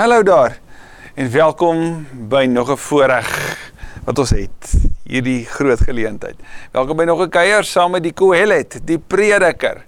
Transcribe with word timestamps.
Hallo 0.00 0.22
daar. 0.22 0.58
En 1.14 1.30
welkom 1.30 2.06
by 2.28 2.44
nog 2.48 2.70
'n 2.70 2.76
voorreg 2.76 3.28
wat 4.04 4.18
ons 4.18 4.30
het. 4.30 4.74
Hierdie 5.04 5.44
groot 5.44 5.80
geleentheid. 5.80 6.36
Welkom 6.72 6.96
by 6.96 7.04
nog 7.04 7.20
'n 7.20 7.28
kuier 7.28 7.64
saam 7.64 7.90
met 7.90 8.02
die 8.02 8.12
Kohelet, 8.12 8.80
die 8.84 8.98
prediker. 8.98 9.84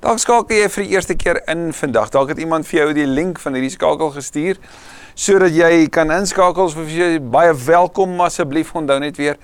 Dalk 0.00 0.18
skakel 0.18 0.56
jy 0.56 0.68
vir 0.68 0.82
die 0.82 0.92
eerste 0.92 1.14
keer 1.14 1.42
in 1.44 1.72
vandag. 1.72 2.08
Dalk 2.08 2.28
het 2.28 2.38
iemand 2.38 2.66
vir 2.66 2.78
jou 2.78 2.92
die 2.92 3.06
link 3.06 3.38
van 3.38 3.52
hierdie 3.52 3.70
skakel 3.70 4.10
gestuur 4.10 4.56
sodat 5.14 5.54
jy 5.54 5.88
kan 5.88 6.10
inskakel. 6.10 6.68
Vir 6.68 6.86
jy 6.86 7.20
baie 7.20 7.54
welkom 7.54 8.20
asseblief 8.20 8.74
onthou 8.74 8.98
net 8.98 9.16
weer 9.16 9.36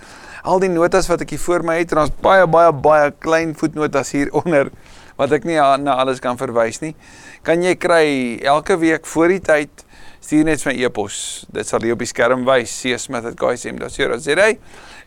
al 0.43 0.59
die 0.59 0.69
notas 0.69 1.07
wat 1.07 1.21
ek 1.21 1.31
hier 1.31 1.39
voor 1.39 1.65
my 1.65 1.79
het 1.79 1.93
en 1.93 1.99
ons 1.99 2.11
baie 2.21 2.47
baie 2.47 2.73
baie 2.73 3.13
klein 3.19 3.55
voetnotas 3.55 4.11
hier 4.11 4.33
onder 4.33 4.71
wat 5.17 5.33
ek 5.33 5.45
nie 5.45 5.55
na 5.55 5.95
alles 5.95 6.19
kan 6.19 6.37
verwys 6.37 6.81
nie. 6.81 6.97
Kan 7.43 7.63
jy 7.63 7.75
kry 7.75 8.39
elke 8.43 8.79
week 8.79 9.07
voor 9.07 9.29
die 9.29 9.41
tyd 9.41 9.85
stuur 10.29 10.45
net 10.45 10.61
my 10.69 10.75
e-pos. 10.85 11.47
Dit 11.57 11.71
sal 11.71 11.81
jy 11.87 11.95
op 11.95 12.03
die 12.03 12.09
skerm 12.09 12.43
wys. 12.45 12.75
csmith@guysm.co.za 12.83 14.49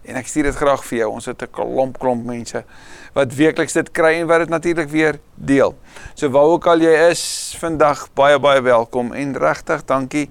en 0.02 0.18
ek 0.18 0.26
stuur 0.26 0.48
dit 0.50 0.58
graag 0.58 0.82
vir 0.88 0.98
jou. 0.98 1.10
Ons 1.14 1.28
het 1.30 1.44
'n 1.44 1.52
klomp 1.54 2.00
klomp 2.00 2.26
mense 2.26 2.64
wat 3.14 3.36
weekliks 3.36 3.74
dit 3.74 3.92
kry 3.92 4.18
en 4.22 4.28
wat 4.28 4.40
dit 4.40 4.50
natuurlik 4.50 4.90
weer 4.90 5.20
deel. 5.36 5.76
So 6.16 6.30
waar 6.30 6.50
ook 6.50 6.66
al 6.66 6.82
jy 6.82 7.12
is 7.12 7.56
vandag, 7.60 8.08
baie 8.16 8.40
baie 8.40 8.62
welkom 8.62 9.14
en 9.14 9.38
regtig 9.38 9.86
dankie 9.86 10.30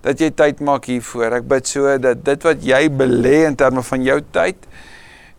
dat 0.00 0.18
jy 0.18 0.30
tyd 0.30 0.60
maak 0.60 0.84
hiervoor. 0.84 1.32
Ek 1.32 1.46
bid 1.48 1.68
so 1.68 1.98
dat 1.98 2.24
dit 2.24 2.42
wat 2.42 2.64
jy 2.64 2.88
belê 2.88 3.44
in 3.44 3.56
terme 3.56 3.82
van 3.82 4.02
jou 4.02 4.20
tyd 4.32 4.56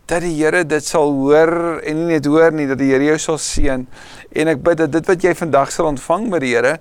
dat 0.06 0.20
die 0.20 0.44
Here 0.44 0.64
dit 0.64 0.84
sal 0.84 1.10
hoor 1.10 1.80
en 1.82 2.06
nie 2.06 2.14
net 2.14 2.26
hoor 2.26 2.52
nie 2.52 2.66
dat 2.66 2.78
die 2.78 2.92
Here 2.92 3.04
jou 3.04 3.18
sal 3.18 3.38
seën 3.38 3.86
en 4.32 4.48
ek 4.48 4.62
bid 4.62 4.78
dat 4.78 4.92
dit 4.92 5.06
wat 5.06 5.22
jy 5.22 5.34
vandag 5.34 5.72
sal 5.72 5.86
ontvang 5.86 6.30
by 6.30 6.38
die 6.38 6.54
Here 6.54 6.78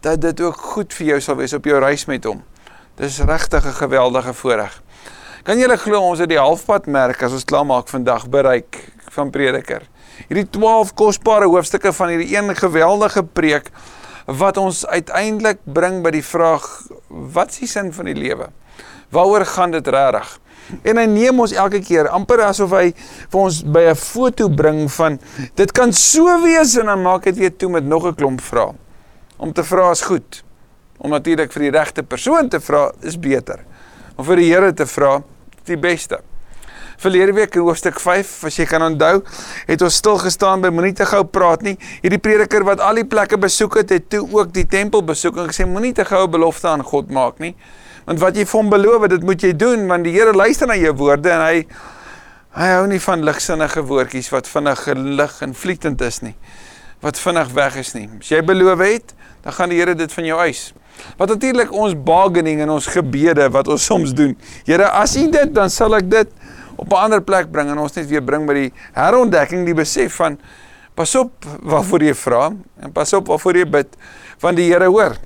dat 0.00 0.20
dit 0.20 0.40
ook 0.40 0.56
goed 0.56 0.94
vir 0.94 1.06
jou 1.06 1.20
sal 1.20 1.36
wees 1.36 1.54
op 1.56 1.64
jou 1.64 1.78
reis 1.80 2.06
met 2.06 2.24
hom. 2.24 2.42
Dis 2.98 3.18
regtig 3.18 3.64
'n 3.66 3.80
geweldige 3.82 4.34
voorreg. 4.34 4.82
Kan 5.42 5.58
julle 5.58 5.76
glo 5.76 6.00
ons 6.00 6.18
het 6.18 6.28
die 6.28 6.38
halfpad 6.38 6.86
merk 6.86 7.22
as 7.22 7.32
ons 7.32 7.44
klaar 7.44 7.66
maak 7.66 7.88
vandag 7.88 8.28
bereik 8.28 8.92
van 9.10 9.30
Prediker. 9.30 9.82
Hierdie 10.28 10.50
12 10.50 10.94
kosbare 10.94 11.46
hoofstukke 11.46 11.92
van 11.92 12.08
hierdie 12.08 12.36
een 12.36 12.56
geweldige 12.56 13.22
preek 13.22 13.70
wat 14.26 14.56
ons 14.56 14.86
uiteindelik 14.86 15.58
bring 15.64 16.02
by 16.02 16.10
die 16.10 16.24
vraag 16.24 16.66
wat 17.08 17.50
is 17.50 17.58
die 17.58 17.68
sin 17.68 17.92
van 17.92 18.04
die 18.04 18.14
lewe? 18.14 18.50
Waaroor 19.10 19.46
gaan 19.46 19.70
dit 19.70 19.86
regtig? 19.86 20.40
En 20.82 20.96
hy 20.96 21.06
neem 21.06 21.40
ons 21.40 21.52
elke 21.52 21.80
keer 21.80 22.08
amper 22.08 22.42
asof 22.44 22.74
hy 22.76 22.92
vir 23.30 23.40
ons 23.40 23.62
by 23.64 23.88
'n 23.88 23.94
foto 23.94 24.48
bring 24.48 24.90
van 24.92 25.18
dit 25.54 25.72
kan 25.72 25.92
so 25.92 26.42
wees 26.42 26.76
en 26.76 26.86
dan 26.86 27.02
maak 27.02 27.24
dit 27.24 27.36
weer 27.36 27.56
toe 27.56 27.70
met 27.70 27.84
nog 27.84 28.04
'n 28.06 28.14
klomp 28.14 28.40
vrae. 28.40 28.74
Om 29.38 29.52
te 29.54 29.64
vra 29.64 29.90
is 29.94 30.02
goed. 30.02 30.42
Om 30.98 31.14
natuurlik 31.14 31.52
vir 31.54 31.68
die 31.68 31.74
regte 31.74 32.02
persoon 32.02 32.48
te 32.50 32.58
vra 32.60 32.88
is 33.06 33.18
beter. 33.18 33.62
Om 34.16 34.26
vir 34.26 34.42
die 34.42 34.48
Here 34.50 34.72
te 34.74 34.86
vra 34.86 35.20
is 35.54 35.70
die 35.70 35.78
beste. 35.78 36.18
Verlede 36.98 37.32
week 37.36 37.54
in 37.54 37.62
hoofstuk 37.62 38.00
5, 38.02 38.30
as 38.48 38.56
jy 38.58 38.64
kan 38.66 38.82
onthou, 38.82 39.20
het 39.68 39.82
ons 39.86 39.98
stil 40.00 40.16
gestaan 40.18 40.64
by 40.64 40.72
moenie 40.74 40.96
te 40.98 41.06
gou 41.06 41.20
praat 41.30 41.62
nie. 41.62 41.76
Hierdie 42.02 42.18
prediker 42.18 42.64
wat 42.66 42.82
al 42.82 42.98
die 42.98 43.06
plekke 43.06 43.38
besoek 43.38 43.76
het, 43.78 43.92
het 43.94 44.08
toe 44.10 44.24
ook 44.34 44.50
die 44.56 44.66
tempel 44.66 45.04
besoek 45.06 45.38
en 45.38 45.52
gesê 45.52 45.66
moenie 45.70 45.92
te 45.94 46.02
gou 46.08 46.24
'n 46.26 46.30
belofte 46.34 46.66
aan 46.66 46.82
God 46.82 47.10
maak 47.14 47.38
nie. 47.38 47.54
Want 48.04 48.18
wat 48.18 48.36
jy 48.36 48.44
vir 48.44 48.60
hom 48.60 48.70
beloof, 48.70 49.06
dit 49.08 49.22
moet 49.22 49.42
jy 49.42 49.52
doen 49.52 49.86
want 49.86 50.04
die 50.04 50.12
Here 50.12 50.32
luister 50.32 50.66
na 50.66 50.74
jou 50.74 50.92
woorde 50.96 51.30
en 51.30 51.40
hy 51.40 51.66
hy 52.56 52.68
hou 52.72 52.86
nie 52.86 52.98
van 52.98 53.22
ligsinnige 53.22 53.82
woordjies 53.82 54.30
wat 54.30 54.48
vinnig 54.48 54.78
gelig 54.82 55.42
en 55.42 55.54
vlietend 55.54 56.00
is 56.00 56.22
nie. 56.22 56.34
Wat 57.00 57.18
vinnig 57.18 57.52
weg 57.54 57.76
is 57.76 57.94
nie. 57.94 58.08
As 58.18 58.28
jy 58.28 58.42
beloof 58.42 58.78
het, 58.78 59.14
dan 59.42 59.52
gaan 59.52 59.68
die 59.68 59.78
Here 59.78 59.94
dit 59.94 60.12
van 60.12 60.24
jou 60.24 60.38
eis. 60.40 60.72
Wat 61.16 61.28
natuurlik 61.28 61.72
ons 61.72 61.94
bargaining 61.94 62.60
en 62.60 62.70
ons 62.70 62.86
gebede 62.86 63.48
wat 63.54 63.68
ons 63.68 63.84
soms 63.84 64.14
doen. 64.14 64.34
Here, 64.66 64.88
as 64.90 65.16
U 65.16 65.28
dit, 65.30 65.52
dan 65.54 65.70
sal 65.70 65.94
ek 65.94 66.10
dit 66.10 66.28
op 66.76 66.92
'n 66.92 66.96
ander 66.96 67.22
plek 67.22 67.50
bring 67.50 67.70
en 67.70 67.78
ons 67.78 67.94
net 67.94 68.06
weer 68.06 68.22
bring 68.22 68.46
by 68.46 68.54
die 68.54 68.72
herontdekking 68.94 69.64
die 69.66 69.74
besef 69.74 70.14
van 70.14 70.38
pas 70.94 71.14
op 71.14 71.44
waarvoor 71.62 72.02
jy 72.02 72.14
vra 72.14 72.52
en 72.82 72.92
pas 72.92 73.12
op 73.12 73.26
waarvoor 73.26 73.56
jy 73.56 73.64
bid 73.64 73.96
van 74.38 74.54
die 74.54 74.70
Here 74.72 74.86
hoor. 74.86 75.16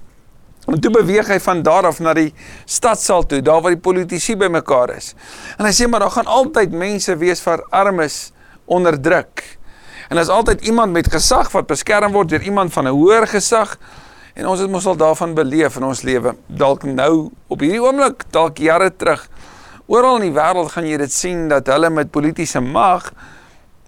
En 0.66 0.80
toe 0.80 0.92
beweeg 0.94 1.26
hy 1.26 1.40
van 1.42 1.62
daar 1.62 1.86
af 1.86 1.98
na 2.00 2.12
die 2.14 2.30
stadsaal 2.64 3.26
toe, 3.26 3.40
daar 3.42 3.62
waar 3.62 3.74
die 3.74 3.82
politici 3.82 4.36
bymekaar 4.38 4.94
is. 4.96 5.14
En 5.58 5.66
hy 5.66 5.72
sê 5.74 5.88
maar 5.90 6.00
daar 6.00 6.14
gaan 6.14 6.30
altyd 6.30 6.72
mense 6.72 7.16
wees 7.18 7.42
wat 7.42 7.64
armes 7.70 8.32
onderdruk. 8.64 9.42
En 10.08 10.16
daar's 10.16 10.28
altyd 10.28 10.62
iemand 10.68 10.92
met 10.92 11.10
gesag 11.10 11.50
wat 11.52 11.66
beskerm 11.66 12.12
word 12.12 12.28
deur 12.28 12.42
iemand 12.42 12.72
van 12.72 12.86
'n 12.86 12.94
hoër 12.94 13.26
gesag. 13.26 13.78
En 14.34 14.46
ons 14.48 14.60
het 14.60 14.70
mos 14.70 14.86
al 14.86 14.96
daarvan 14.96 15.34
beleef 15.34 15.76
in 15.76 15.84
ons 15.84 16.02
lewe. 16.02 16.34
Dalk 16.46 16.86
nou 16.88 17.30
op 17.52 17.60
hierdie 17.60 17.82
oomblik, 17.82 18.24
dalk 18.32 18.58
jare 18.58 18.90
terug. 18.96 19.28
Oral 19.86 20.22
in 20.22 20.30
die 20.30 20.36
wêreld 20.36 20.72
gaan 20.72 20.86
jy 20.88 20.96
dit 20.96 21.12
sien 21.12 21.48
dat 21.50 21.68
hulle 21.68 21.90
met 21.90 22.10
politieke 22.10 22.60
mag 22.64 23.10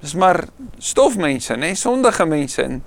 dis 0.05 0.15
maar 0.21 0.43
stofmense, 0.83 1.57
nê, 1.57 1.73
sondige 1.79 2.27
mense 2.29 2.61
en 2.61 2.81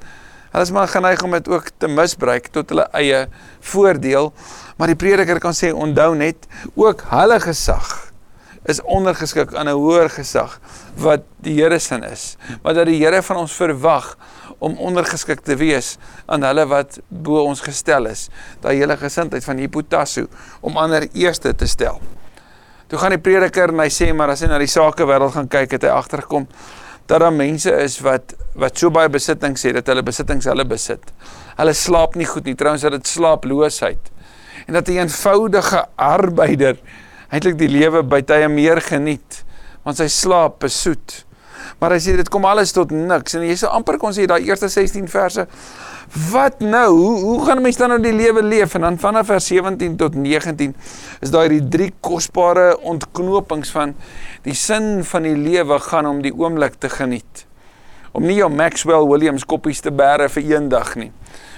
hulle 0.51 0.65
is 0.65 0.71
maar 0.73 0.89
geneig 0.91 1.23
om 1.25 1.33
dit 1.33 1.47
ook 1.49 1.71
te 1.81 1.89
misbruik 1.89 2.51
tot 2.53 2.69
hulle 2.73 2.85
eie 2.97 3.23
voordeel. 3.71 4.29
Maar 4.77 4.93
die 4.93 4.99
prediker 4.99 5.41
kan 5.41 5.55
sê 5.57 5.71
onthou 5.73 6.11
net 6.17 6.45
ook 6.75 7.07
hulle 7.09 7.39
gesag 7.41 7.95
is 8.67 8.81
ondergeskik 8.83 9.53
aan 9.55 9.69
'n 9.71 9.79
hoër 9.79 10.09
gesag 10.11 10.59
wat 10.99 11.23
die 11.41 11.55
Here 11.55 11.79
se 11.79 11.95
is. 12.11 12.37
Wat 12.61 12.75
dat 12.75 12.85
die 12.85 12.99
Here 12.99 13.23
van 13.23 13.37
ons 13.37 13.53
verwag 13.53 14.17
om 14.59 14.77
ondergeskik 14.77 15.41
te 15.45 15.55
wees 15.55 15.95
aan 16.25 16.43
hulle 16.43 16.65
wat 16.69 16.99
bo 17.09 17.43
ons 17.43 17.61
gestel 17.61 18.09
is. 18.11 18.27
Daai 18.61 18.77
hele 18.77 18.97
gesindheid 18.97 19.45
van 19.45 19.57
hipotasso 19.57 20.27
om 20.61 20.77
ander 20.77 21.07
eerste 21.13 21.53
te 21.55 21.67
stel. 21.67 22.01
Toe 22.87 22.99
gaan 22.99 23.15
die 23.15 23.21
prediker 23.21 23.73
en 23.73 23.79
hy 23.83 23.89
sê 23.91 24.13
maar 24.15 24.31
as 24.31 24.41
hy 24.45 24.47
na 24.51 24.59
die 24.61 24.71
sakewêreld 24.71 25.35
gaan 25.35 25.49
kyk 25.51 25.75
het 25.75 25.87
hy 25.87 25.95
agtergekom 25.95 26.47
dat 27.07 27.19
daar 27.23 27.33
mense 27.33 27.71
is 27.83 27.99
wat 28.03 28.35
wat 28.59 28.79
so 28.79 28.91
baie 28.91 29.09
besittings 29.11 29.63
het 29.67 29.77
dat 29.79 29.91
hulle 29.91 30.03
besittings 30.03 30.47
hulle 30.49 30.65
besit. 30.67 31.03
Hulle 31.59 31.73
slaap 31.75 32.15
nie 32.19 32.27
goed 32.27 32.47
nie, 32.47 32.55
trouens 32.55 32.83
dat 32.83 32.95
dit 32.97 33.07
slaaploosheid. 33.07 34.11
En 34.67 34.73
dat 34.73 34.87
'n 34.87 35.03
eenvoudige 35.03 35.85
arbeider 35.95 36.77
eintlik 37.29 37.57
die 37.57 37.69
lewe 37.69 38.03
by 38.03 38.21
tye 38.21 38.47
meer 38.47 38.81
geniet 38.81 39.43
want 39.83 39.97
sy 39.97 40.07
slaap 40.07 40.59
besoet. 40.59 41.26
Maar 41.79 41.97
hy 41.97 41.99
sê 42.03 42.15
dit 42.19 42.29
kom 42.29 42.45
alles 42.45 42.71
tot 42.75 42.91
niks. 42.91 43.37
En 43.37 43.45
jy 43.45 43.57
sê 43.59 43.69
amper 43.71 43.99
kon 44.01 44.15
sê 44.15 44.27
daai 44.29 44.43
eerste 44.47 44.69
16 44.71 45.07
verse 45.11 45.47
wat 46.31 46.59
nou? 46.59 46.87
Hoe 46.95 47.19
hoe 47.19 47.45
gaan 47.45 47.61
mense 47.61 47.79
dan 47.79 47.89
nou 47.89 47.99
die 48.01 48.13
lewe 48.15 48.43
leef? 48.43 48.75
En 48.75 48.81
dan 48.81 48.99
vanaf 48.99 49.27
vers 49.27 49.45
17 49.45 49.97
tot 49.99 50.15
19 50.15 50.75
is 51.21 51.31
daai 51.33 51.49
die 51.49 51.67
drie 51.67 51.91
kosbare 51.99 52.77
ontknopings 52.79 53.71
van 53.75 53.95
die 54.47 54.55
sin 54.55 55.03
van 55.03 55.27
die 55.27 55.35
lewe 55.35 55.79
gaan 55.79 56.07
om 56.07 56.21
die 56.23 56.33
oomblik 56.33 56.79
te 56.79 56.89
geniet. 56.89 57.45
Om 58.11 58.25
nie 58.25 58.39
jou 58.39 58.49
Maxwell 58.49 59.05
Williams 59.09 59.45
koppies 59.45 59.83
te 59.83 59.91
bære 59.91 60.29
vir 60.31 60.47
eendag 60.55 60.95
nie. 60.95 61.11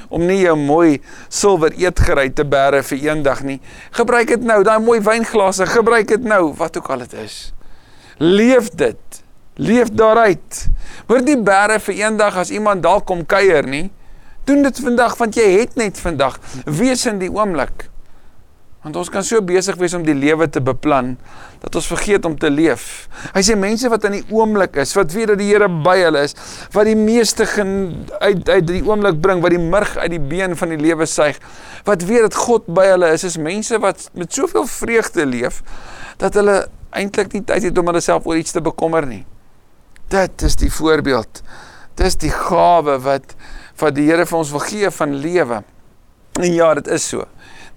Om 0.09 0.25
nie 0.25 0.41
jou 0.41 0.55
mooi 0.57 0.97
silwer 1.29 1.75
eetgerei 1.77 2.31
te 2.33 2.43
bære 2.43 2.81
vir 2.83 3.05
eendag 3.05 3.43
nie. 3.45 3.59
Gebruik 3.95 4.33
dit 4.33 4.43
nou 4.43 4.63
daai 4.65 4.79
mooi 4.81 4.99
wynglase 5.05 5.69
gebruik 5.69 6.09
dit 6.09 6.25
nou 6.25 6.49
wat 6.57 6.77
ook 6.77 6.89
al 6.89 7.05
dit 7.05 7.13
is. 7.21 7.37
Leef 8.17 8.73
dit 8.73 9.21
leef 9.59 9.91
daaruit 9.91 10.65
word 11.11 11.27
nie 11.27 11.37
bære 11.37 11.79
vir 11.83 12.03
eendag 12.05 12.39
as 12.39 12.51
iemand 12.55 12.83
dalk 12.85 13.05
kom 13.09 13.25
kuier 13.27 13.67
nie 13.67 13.89
Doen 14.49 14.65
dit 14.65 14.79
vandag 14.81 15.13
want 15.19 15.37
jy 15.37 15.45
het 15.59 15.75
net 15.77 15.99
vandag. 16.01 16.39
Wees 16.65 17.05
in 17.05 17.19
die 17.21 17.29
oomblik. 17.29 17.85
Want 18.81 18.95
ons 18.97 19.11
kan 19.13 19.25
so 19.27 19.43
besig 19.45 19.75
wees 19.77 19.93
om 19.93 20.05
die 20.07 20.15
lewe 20.15 20.47
te 20.49 20.61
beplan 20.63 21.11
dat 21.59 21.75
ons 21.75 21.89
vergeet 21.91 22.25
om 22.25 22.37
te 22.39 22.49
leef. 22.49 23.09
Hy 23.35 23.43
sê 23.45 23.57
mense 23.59 23.91
wat 23.91 24.07
in 24.07 24.15
die 24.17 24.23
oomblik 24.33 24.79
is, 24.81 24.95
wat 24.97 25.13
weet 25.13 25.33
dat 25.33 25.41
die 25.41 25.51
Here 25.51 25.67
by 25.69 25.97
hulle 25.99 26.23
is, 26.25 26.33
wat 26.73 26.87
die 26.87 26.95
meeste 26.97 27.45
gen, 27.51 27.73
uit 28.23 28.49
uit 28.49 28.69
die 28.71 28.81
oomblik 28.87 29.19
bring, 29.21 29.43
wat 29.43 29.53
die 29.53 29.61
murg 29.61 29.97
uit 29.99 30.13
die 30.15 30.23
been 30.31 30.55
van 30.57 30.73
die 30.73 30.79
lewe 30.81 31.05
suig, 31.05 31.37
wat 31.85 32.07
weet 32.09 32.29
dat 32.29 32.39
God 32.47 32.71
by 32.71 32.87
hulle 32.93 33.11
is, 33.17 33.27
is 33.27 33.37
mense 33.37 33.77
wat 33.83 34.07
met 34.17 34.33
soveel 34.33 34.65
vreugde 34.71 35.27
leef 35.27 35.59
dat 36.23 36.39
hulle 36.39 36.63
eintlik 36.95 37.35
nie 37.35 37.43
tyd 37.45 37.67
het 37.69 37.83
om 37.83 37.91
hulle 37.91 38.01
self 38.01 38.25
oor 38.25 38.39
iets 38.39 38.55
te 38.55 38.63
bekommer 38.63 39.05
nie. 39.05 39.25
Dit 40.09 40.41
is 40.41 40.55
die 40.57 40.71
voorbeeld. 40.73 41.41
Dis 41.93 42.15
die 42.17 42.31
gawe 42.33 42.95
wat 43.05 43.35
wat 43.79 43.93
die 43.95 44.07
Here 44.09 44.25
vir 44.25 44.37
ons 44.39 44.49
wil 44.51 44.63
gee 44.65 44.89
van 44.91 45.13
lewe. 45.21 45.59
En 46.41 46.49
ja, 46.53 46.73
dit 46.73 46.87
is 46.91 47.05
so. 47.11 47.27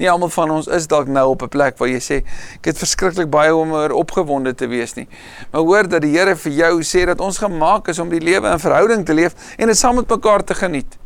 Nie 0.01 0.09
almal 0.11 0.33
van 0.33 0.51
ons 0.51 0.67
is 0.73 0.89
dalk 0.89 1.11
nou 1.13 1.27
op 1.35 1.43
'n 1.45 1.53
plek 1.53 1.77
waar 1.79 1.89
jy 1.89 2.01
sê 2.01 2.17
ek 2.57 2.65
het 2.73 2.79
verskriklik 2.79 3.29
baie 3.31 3.55
om 3.55 3.73
oor 3.73 3.91
opgewonde 3.91 4.55
te 4.55 4.67
wees 4.67 4.95
nie. 4.95 5.07
Maar 5.51 5.61
hoor 5.61 5.89
dat 5.89 6.03
die 6.03 6.17
Here 6.17 6.37
vir 6.37 6.53
jou 6.53 6.81
sê 6.83 7.05
dat 7.07 7.21
ons 7.21 7.39
gemaak 7.39 7.89
is 7.89 7.99
om 7.99 8.09
die 8.09 8.21
lewe 8.21 8.49
in 8.49 8.59
verhouding 8.59 9.05
te 9.05 9.15
leef 9.15 9.35
en 9.59 9.67
dit 9.67 9.79
saam 9.79 9.95
met 9.95 10.09
mekaar 10.09 10.45
te 10.45 10.55
geniet. 10.55 10.99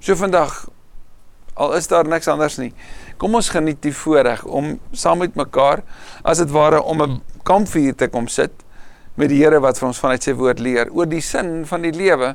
So 0.00 0.16
vandag 0.16 0.68
al 1.54 1.74
is 1.74 1.86
daar 1.86 2.08
niks 2.08 2.28
anders 2.28 2.56
nie. 2.56 2.72
Kom 3.16 3.34
ons 3.34 3.48
geniet 3.48 3.82
die 3.82 3.94
voorreg 3.94 4.44
om 4.44 4.80
saam 4.92 5.18
met 5.18 5.34
mekaar 5.34 5.82
as 6.22 6.38
dit 6.38 6.50
ware 6.50 6.82
om 6.82 7.02
'n 7.02 7.22
kampvuur 7.42 7.94
te 7.94 8.08
kom 8.08 8.28
sit 8.28 8.65
met 9.16 9.32
die 9.32 9.40
Here 9.40 9.60
wat 9.64 9.78
vir 9.80 9.88
ons 9.88 10.00
vanuit 10.00 10.24
sy 10.24 10.34
woord 10.36 10.60
leer 10.60 10.90
oor 10.92 11.08
die 11.08 11.22
sin 11.24 11.64
van 11.68 11.84
die 11.86 11.94
lewe 11.96 12.34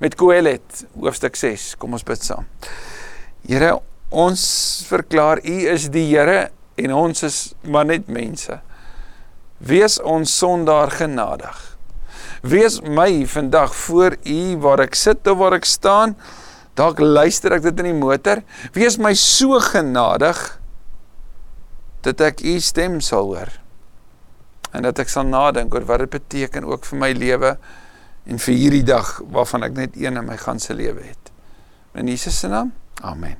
met 0.00 0.16
Kohelet 0.18 0.84
hoofstuk 0.94 1.36
6. 1.36 1.74
Kom 1.80 1.96
ons 1.98 2.06
bid 2.06 2.22
saam. 2.22 2.46
Here, 3.46 3.74
ons 4.10 4.42
verklaar 4.88 5.42
U 5.42 5.56
is 5.72 5.88
die 5.92 6.06
Here 6.12 6.48
en 6.80 6.94
ons 6.96 7.26
is 7.26 7.40
maar 7.66 7.88
net 7.90 8.08
mense. 8.08 8.60
Wees 9.58 9.98
ons 10.00 10.32
sondaar 10.40 10.94
genadig. 10.94 11.58
Wees 12.46 12.78
my 12.80 13.26
vandag 13.28 13.74
voor 13.76 14.16
U 14.24 14.40
waar 14.64 14.86
ek 14.86 14.96
sit 14.96 15.26
of 15.28 15.40
waar 15.42 15.58
ek 15.58 15.68
staan. 15.68 16.14
Dalk 16.78 17.02
luister 17.02 17.58
ek 17.58 17.66
dit 17.66 17.82
in 17.82 17.90
die 17.90 17.98
motor. 17.98 18.40
Wees 18.72 18.96
my 19.02 19.12
so 19.18 19.58
genadig 19.60 20.38
dat 22.06 22.22
ek 22.24 22.40
U 22.46 22.54
stem 22.64 23.02
sal 23.04 23.34
hoor. 23.34 23.52
En 24.70 24.86
dat 24.86 25.00
ek 25.02 25.10
sal 25.10 25.26
nadink 25.26 25.74
oor 25.74 25.84
wat 25.88 26.04
dit 26.04 26.12
beteken 26.14 26.66
ook 26.68 26.86
vir 26.86 26.98
my 26.98 27.10
lewe 27.16 27.56
en 28.30 28.38
vir 28.38 28.54
hierdie 28.54 28.84
dag 28.86 29.16
waarvan 29.34 29.66
ek 29.66 29.76
net 29.76 29.96
een 29.98 30.18
in 30.20 30.26
my 30.26 30.36
ganse 30.38 30.74
lewe 30.74 31.02
het. 31.02 31.32
In 31.98 32.10
Jesus 32.10 32.38
se 32.38 32.50
naam. 32.50 32.70
Amen. 33.02 33.36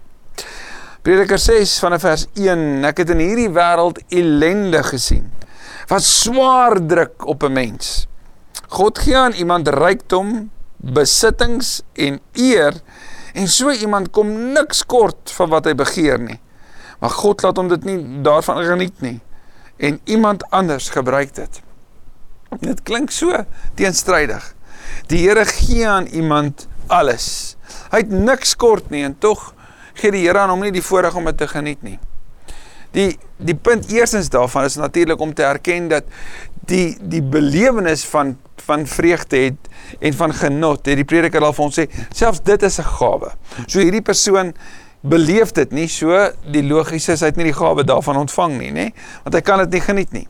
Prediker 1.07 1.39
6 1.39 1.79
vanaf 1.81 2.03
vers 2.05 2.27
1. 2.35 2.83
Ek 2.89 3.05
het 3.05 3.13
in 3.15 3.23
hierdie 3.23 3.51
wêreld 3.55 4.03
ellende 4.09 4.83
gesien 4.91 5.31
wat 5.91 6.05
swaar 6.07 6.79
druk 6.87 7.25
op 7.27 7.43
'n 7.43 7.53
mens. 7.53 8.07
God 8.69 8.99
gee 8.99 9.17
aan 9.17 9.33
iemand 9.33 9.69
rykdom, 9.69 10.51
besittings 10.77 11.83
en 11.95 12.21
eer 12.33 12.75
en 13.35 13.49
so 13.49 13.71
iemand 13.71 14.11
kom 14.11 14.53
niks 14.53 14.87
kort 14.87 15.31
van 15.31 15.49
wat 15.49 15.65
hy 15.65 15.75
begeer 15.75 16.19
nie. 16.19 16.41
Maar 16.99 17.11
God 17.11 17.43
laat 17.43 17.57
hom 17.57 17.69
dit 17.69 17.85
nie 17.85 18.23
daarvan 18.23 18.65
geniet 18.65 19.01
nie 19.01 19.21
en 19.81 20.01
iemand 20.05 20.45
anders 20.51 20.89
gebruik 20.93 21.35
dit. 21.35 21.61
Dit 22.61 22.83
klink 22.83 23.11
so 23.11 23.45
teenstrydig. 23.79 24.55
Die 25.09 25.23
Here 25.23 25.45
gee 25.45 25.89
aan 25.89 26.07
iemand 26.07 26.67
alles. 26.87 27.57
Hy 27.91 28.03
het 28.03 28.13
niks 28.13 28.57
kort 28.59 28.91
nie 28.91 29.05
en 29.07 29.17
tog 29.19 29.53
gee 29.99 30.13
die 30.13 30.27
Here 30.27 30.43
aan 30.43 30.53
hom 30.53 30.65
nie 30.67 30.75
die 30.75 30.85
voorreg 30.85 31.17
om 31.17 31.29
dit 31.31 31.39
te 31.41 31.49
geniet 31.49 31.83
nie. 31.87 31.99
Die 32.95 33.15
die 33.41 33.57
punt 33.57 33.89
eerstens 33.89 34.29
daarvan 34.29 34.67
is 34.69 34.77
natuurlik 34.77 35.21
om 35.21 35.35
te 35.35 35.47
erken 35.47 35.89
dat 35.89 36.05
die 36.69 36.99
die 37.01 37.23
belewenis 37.23 38.05
van 38.05 38.37
van 38.61 38.87
vreugde 38.87 39.37
het 39.37 39.71
en 39.99 40.15
van 40.15 40.35
genot 40.35 40.87
het 40.87 40.99
die 41.01 41.09
prediker 41.09 41.45
al 41.45 41.55
vir 41.57 41.65
ons 41.65 41.79
sê 41.81 41.87
selfs 42.13 42.43
dit 42.45 42.63
is 42.63 42.79
'n 42.79 42.91
gawe. 42.99 43.33
So 43.67 43.81
hierdie 43.81 44.05
persoon 44.05 44.53
beleef 45.03 45.53
dit 45.57 45.73
nie 45.73 45.89
so 45.89 46.29
die 46.53 46.63
logiese 46.63 47.13
is 47.13 47.21
hy 47.25 47.33
het 47.33 47.37
nie 47.41 47.49
die 47.49 47.57
gawe 47.57 47.85
daarvan 47.85 48.21
ontvang 48.27 48.59
nie 48.59 48.73
nê 48.73 48.91
want 49.25 49.35
hy 49.35 49.41
kan 49.41 49.65
dit 49.65 49.79
nie 49.79 49.85
geniet 49.87 50.13
nie 50.13 50.27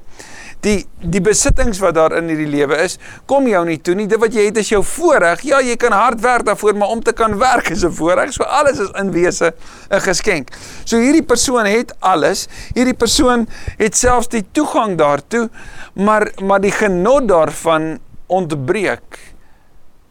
die 0.64 0.84
die 1.00 1.20
besittings 1.24 1.80
wat 1.80 1.94
daar 1.96 2.12
in 2.18 2.28
hierdie 2.28 2.48
lewe 2.50 2.76
is, 2.84 2.98
kom 3.30 3.46
jou 3.48 3.62
nie 3.64 3.78
toe 3.80 3.94
nie. 3.96 4.06
Dit 4.10 4.20
wat 4.20 4.34
jy 4.36 4.46
het 4.50 4.58
is 4.60 4.68
jou 4.72 4.82
voorreg. 4.84 5.40
Ja, 5.48 5.60
jy 5.64 5.76
kan 5.80 5.94
hard 5.96 6.20
werk 6.20 6.44
daarvoor, 6.48 6.76
maar 6.76 6.92
om 6.92 7.00
te 7.04 7.14
kan 7.16 7.38
werk 7.40 7.70
is 7.72 7.84
'n 7.84 7.92
voorreg. 7.96 8.32
So 8.32 8.44
alles 8.44 8.78
is 8.78 8.90
in 9.00 9.12
wese 9.12 9.54
'n 9.90 10.00
geskenk. 10.00 10.50
So 10.84 10.98
hierdie 10.98 11.24
persoon 11.24 11.64
het 11.64 11.94
alles. 12.00 12.48
Hierdie 12.74 12.94
persoon 12.94 13.48
het 13.78 13.96
selfs 13.96 14.28
die 14.28 14.44
toegang 14.52 14.98
daartoe, 14.98 15.48
maar 15.94 16.30
maar 16.42 16.60
die 16.60 16.72
genot 16.72 17.28
daarvan 17.28 17.98
ontbreek. 18.26 19.29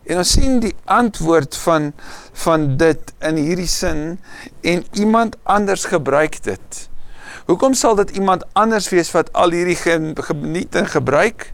En 0.09 0.17
ons 0.17 0.31
sien 0.33 0.57
die 0.63 0.73
antwoord 0.89 1.53
van 1.61 1.91
van 2.43 2.65
dit 2.81 3.11
in 3.29 3.37
hierdie 3.37 3.69
sin 3.69 4.17
en 4.65 4.85
iemand 4.97 5.35
anders 5.43 5.85
gebruik 5.91 6.39
dit. 6.43 6.79
Hoekom 7.45 7.75
sal 7.77 7.97
dit 7.99 8.15
iemand 8.17 8.45
anders 8.57 8.89
wees 8.89 9.11
wat 9.13 9.29
al 9.37 9.53
hierdie 9.53 9.77
geniet 9.77 10.75
en 10.75 10.89
gebruik? 10.89 11.51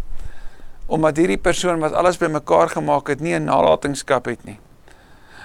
Omdat 0.88 1.20
hierdie 1.20 1.42
persoon 1.42 1.82
wat 1.84 1.98
alles 1.98 2.20
bymekaar 2.22 2.72
gemaak 2.78 3.12
het, 3.12 3.20
nie 3.20 3.36
'n 3.36 3.50
nalatenskap 3.50 4.26
het 4.26 4.44
nie. 4.46 4.60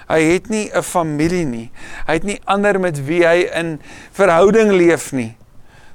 Hy 0.07 0.21
het 0.21 0.49
nie 0.49 0.69
'n 0.71 0.83
familie 0.83 1.45
nie. 1.45 1.71
Hy 2.07 2.13
het 2.13 2.23
nie 2.23 2.41
ander 2.45 2.79
met 2.79 3.05
wie 3.05 3.25
hy 3.25 3.49
in 3.53 3.81
verhouding 4.11 4.71
leef 4.71 5.11
nie. 5.11 5.35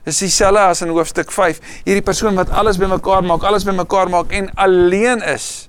Dis 0.04 0.18
dieselfde 0.18 0.60
as 0.60 0.82
in 0.82 0.88
hoofstuk 0.88 1.32
5. 1.32 1.60
Hierdie 1.84 2.02
persoon 2.02 2.34
wat 2.34 2.50
alles 2.50 2.76
bymekaar 2.76 3.24
maak, 3.24 3.42
alles 3.42 3.64
bymekaar 3.64 4.08
maak 4.08 4.30
en 4.30 4.54
alleen 4.54 5.22
is. 5.22 5.68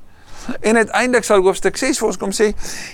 En 0.62 0.78
uiteindelik 0.78 1.24
sal 1.28 1.42
hoofstuk 1.44 1.78
6 1.78 2.00
vir 2.00 2.08
ons 2.08 2.20
kom 2.22 2.34
sê 2.36 2.52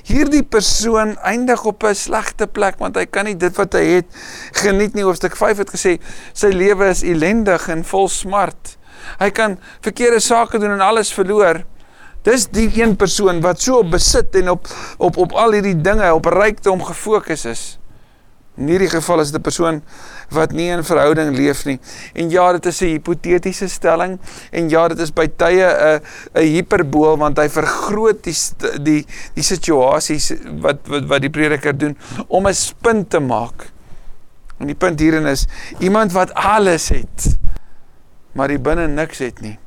hierdie 0.08 0.44
persoon 0.44 1.16
eindig 1.22 1.66
op 1.70 1.84
'n 1.84 1.96
slegte 1.96 2.48
plek 2.48 2.80
want 2.80 2.96
hy 2.98 3.06
kan 3.06 3.26
nie 3.26 3.38
dit 3.38 3.56
wat 3.58 3.74
hy 3.74 3.86
het 4.00 4.08
geniet 4.52 4.94
nie. 4.94 5.04
Hoofstuk 5.04 5.36
5 5.36 5.58
het 5.58 5.70
gesê 5.70 6.00
sy 6.34 6.48
lewe 6.48 6.90
is 6.90 7.04
ellendig 7.04 7.70
en 7.70 7.84
vol 7.84 8.08
smart. 8.08 8.78
Hy 9.20 9.30
kan 9.30 9.60
verkeerde 9.82 10.20
sake 10.20 10.60
doen 10.60 10.72
en 10.72 10.82
alles 10.82 11.14
verloor. 11.14 11.64
Dis 12.24 12.48
die 12.48 12.72
een 12.74 12.96
persoon 12.96 13.42
wat 13.42 13.62
so 13.62 13.78
op 13.78 13.92
besit 13.92 14.36
en 14.36 14.50
op 14.50 14.68
op 14.98 15.18
op 15.18 15.32
al 15.32 15.52
hierdie 15.52 15.82
dinge 15.82 16.14
op 16.14 16.26
rykdom 16.26 16.84
gefokus 16.84 17.46
is. 17.46 17.80
In 18.56 18.68
hierdie 18.70 18.90
geval 18.90 19.24
is 19.24 19.32
dit 19.32 19.40
'n 19.40 19.42
persoon 19.42 19.82
wat 20.30 20.52
nie 20.52 20.70
in 20.70 20.84
verhouding 20.84 21.36
leef 21.36 21.66
nie. 21.66 21.80
En 22.14 22.30
ja, 22.30 22.52
dit 22.52 22.66
is 22.66 22.82
'n 22.82 22.86
hipotetiese 22.86 23.68
stelling 23.68 24.20
en 24.52 24.70
ja, 24.70 24.88
dit 24.88 25.00
is 25.00 25.14
by 25.14 25.28
tye 25.28 25.66
'n 25.66 26.02
'n 26.36 26.46
hiperbool 26.46 27.18
want 27.18 27.38
hy 27.38 27.50
vergroot 27.50 28.24
die 28.24 28.36
die 28.82 29.06
die 29.34 29.44
situasies 29.44 30.34
wat 30.62 30.88
wat 30.88 31.06
wat 31.06 31.22
die 31.22 31.30
prediker 31.30 31.78
doen 31.78 31.98
om 32.28 32.48
'n 32.48 32.54
punt 32.82 33.10
te 33.10 33.20
maak. 33.20 33.72
En 34.60 34.68
die 34.68 34.76
punt 34.76 35.00
hierin 35.00 35.26
is 35.26 35.48
iemand 35.80 36.12
wat 36.12 36.34
alles 36.34 36.90
het, 36.90 37.38
maar 38.34 38.48
die 38.48 38.60
binne 38.60 38.88
niks 38.88 39.18
het 39.18 39.42
nie. 39.42 39.58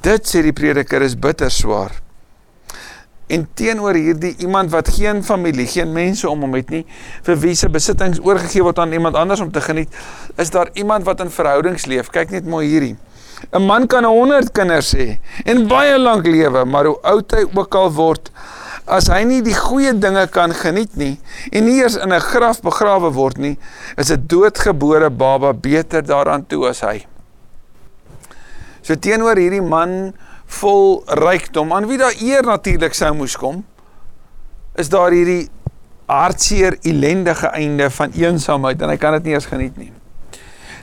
Dit 0.00 0.28
sê 0.28 0.42
die 0.42 0.52
prediker 0.52 1.02
is 1.02 1.16
bitter 1.18 1.50
swaar. 1.50 2.03
En 3.26 3.46
teenoor 3.54 3.96
hierdie 3.96 4.34
iemand 4.44 4.70
wat 4.70 4.88
geen 4.88 5.22
familie, 5.24 5.66
geen 5.66 5.92
mense 5.92 6.28
om 6.28 6.40
hom 6.44 6.54
het 6.54 6.68
nie, 6.70 6.82
vir 7.24 7.38
wie 7.40 7.54
se 7.56 7.70
besittings 7.72 8.20
oorgegee 8.20 8.62
word 8.62 8.78
aan 8.78 8.92
iemand 8.92 9.16
anders 9.16 9.40
om 9.40 9.52
te 9.52 9.60
geniet, 9.64 9.88
is 10.36 10.50
daar 10.50 10.68
iemand 10.72 11.04
wat 11.04 11.20
in 11.24 11.32
verhoudings 11.32 11.86
leef. 11.86 12.10
Kyk 12.12 12.30
net 12.30 12.44
mooi 12.44 12.66
hierdie. 12.68 12.96
'n 13.52 13.62
Man 13.62 13.86
kan 13.86 14.04
100 14.04 14.52
kinders 14.52 14.92
hê 14.96 15.18
en 15.44 15.66
baie 15.68 15.98
lank 15.98 16.26
lewe, 16.26 16.64
maar 16.64 16.86
hoe 16.88 17.00
oud 17.02 17.32
hy 17.36 17.44
ook 17.44 17.74
al 17.74 17.90
word, 17.92 18.30
as 18.86 19.08
hy 19.08 19.22
nie 19.24 19.40
die 19.44 19.56
goeie 19.56 19.92
dinge 19.96 20.26
kan 20.32 20.52
geniet 20.52 20.96
nie 20.96 21.18
en 21.52 21.64
nie 21.64 21.80
eers 21.80 21.96
in 21.96 22.12
'n 22.12 22.20
graf 22.20 22.60
begrawe 22.60 23.10
word 23.12 23.38
nie, 23.38 23.58
is 23.96 24.10
'n 24.10 24.24
doodgebore 24.26 25.10
baba 25.10 25.52
beter 25.52 26.02
daaraan 26.02 26.46
toe 26.46 26.68
as 26.68 26.80
hy. 26.80 27.06
So 28.82 28.94
teenoor 28.94 29.36
hierdie 29.36 29.62
man 29.62 30.14
vol 30.46 31.02
rykdom 31.06 31.72
aan 31.72 31.86
wie 31.88 31.98
daar 31.98 32.14
eer 32.20 32.42
natuurlik 32.42 32.94
sou 32.94 33.14
moes 33.14 33.36
kom 33.36 33.64
is 34.74 34.88
daar 34.88 35.14
hierdie 35.14 35.48
hartseer 36.10 36.76
ellendige 36.82 37.46
einde 37.56 37.90
van 37.90 38.12
eensaamheid 38.18 38.82
en 38.82 38.92
hy 38.92 38.96
kan 39.00 39.16
dit 39.18 39.30
nie 39.30 39.36
eens 39.36 39.46
geniet 39.48 39.76
nie. 39.80 39.92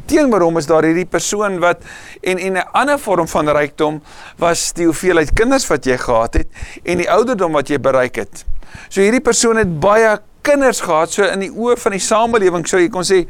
Teenoor 0.09 0.47
hom 0.47 0.57
is 0.57 0.67
daar 0.67 0.85
hierdie 0.87 1.05
persoon 1.05 1.59
wat 1.61 1.83
en 2.23 2.39
en 2.39 2.57
'n 2.57 2.69
ander 2.73 2.99
vorm 2.99 3.27
van 3.27 3.49
rykdom 3.49 4.01
was 4.37 4.73
die 4.73 4.85
hoeveelheid 4.85 5.33
kinders 5.33 5.67
wat 5.67 5.85
jy 5.85 5.97
gehad 5.97 6.33
het 6.33 6.47
en 6.83 6.97
die 6.97 7.09
ouderdom 7.11 7.51
wat 7.51 7.69
jy 7.69 7.79
bereik 7.79 8.15
het. 8.15 8.45
So 8.89 9.01
hierdie 9.01 9.21
persoon 9.21 9.57
het 9.57 9.79
baie 9.79 10.19
kinders 10.41 10.81
gehad. 10.81 11.11
So 11.13 11.25
in 11.27 11.45
die 11.45 11.51
oë 11.51 11.77
van 11.81 11.95
die 11.95 12.03
samelewing 12.03 12.65
sou 12.69 12.81
jy 12.81 12.89
kon 12.93 13.05
sê 13.07 13.23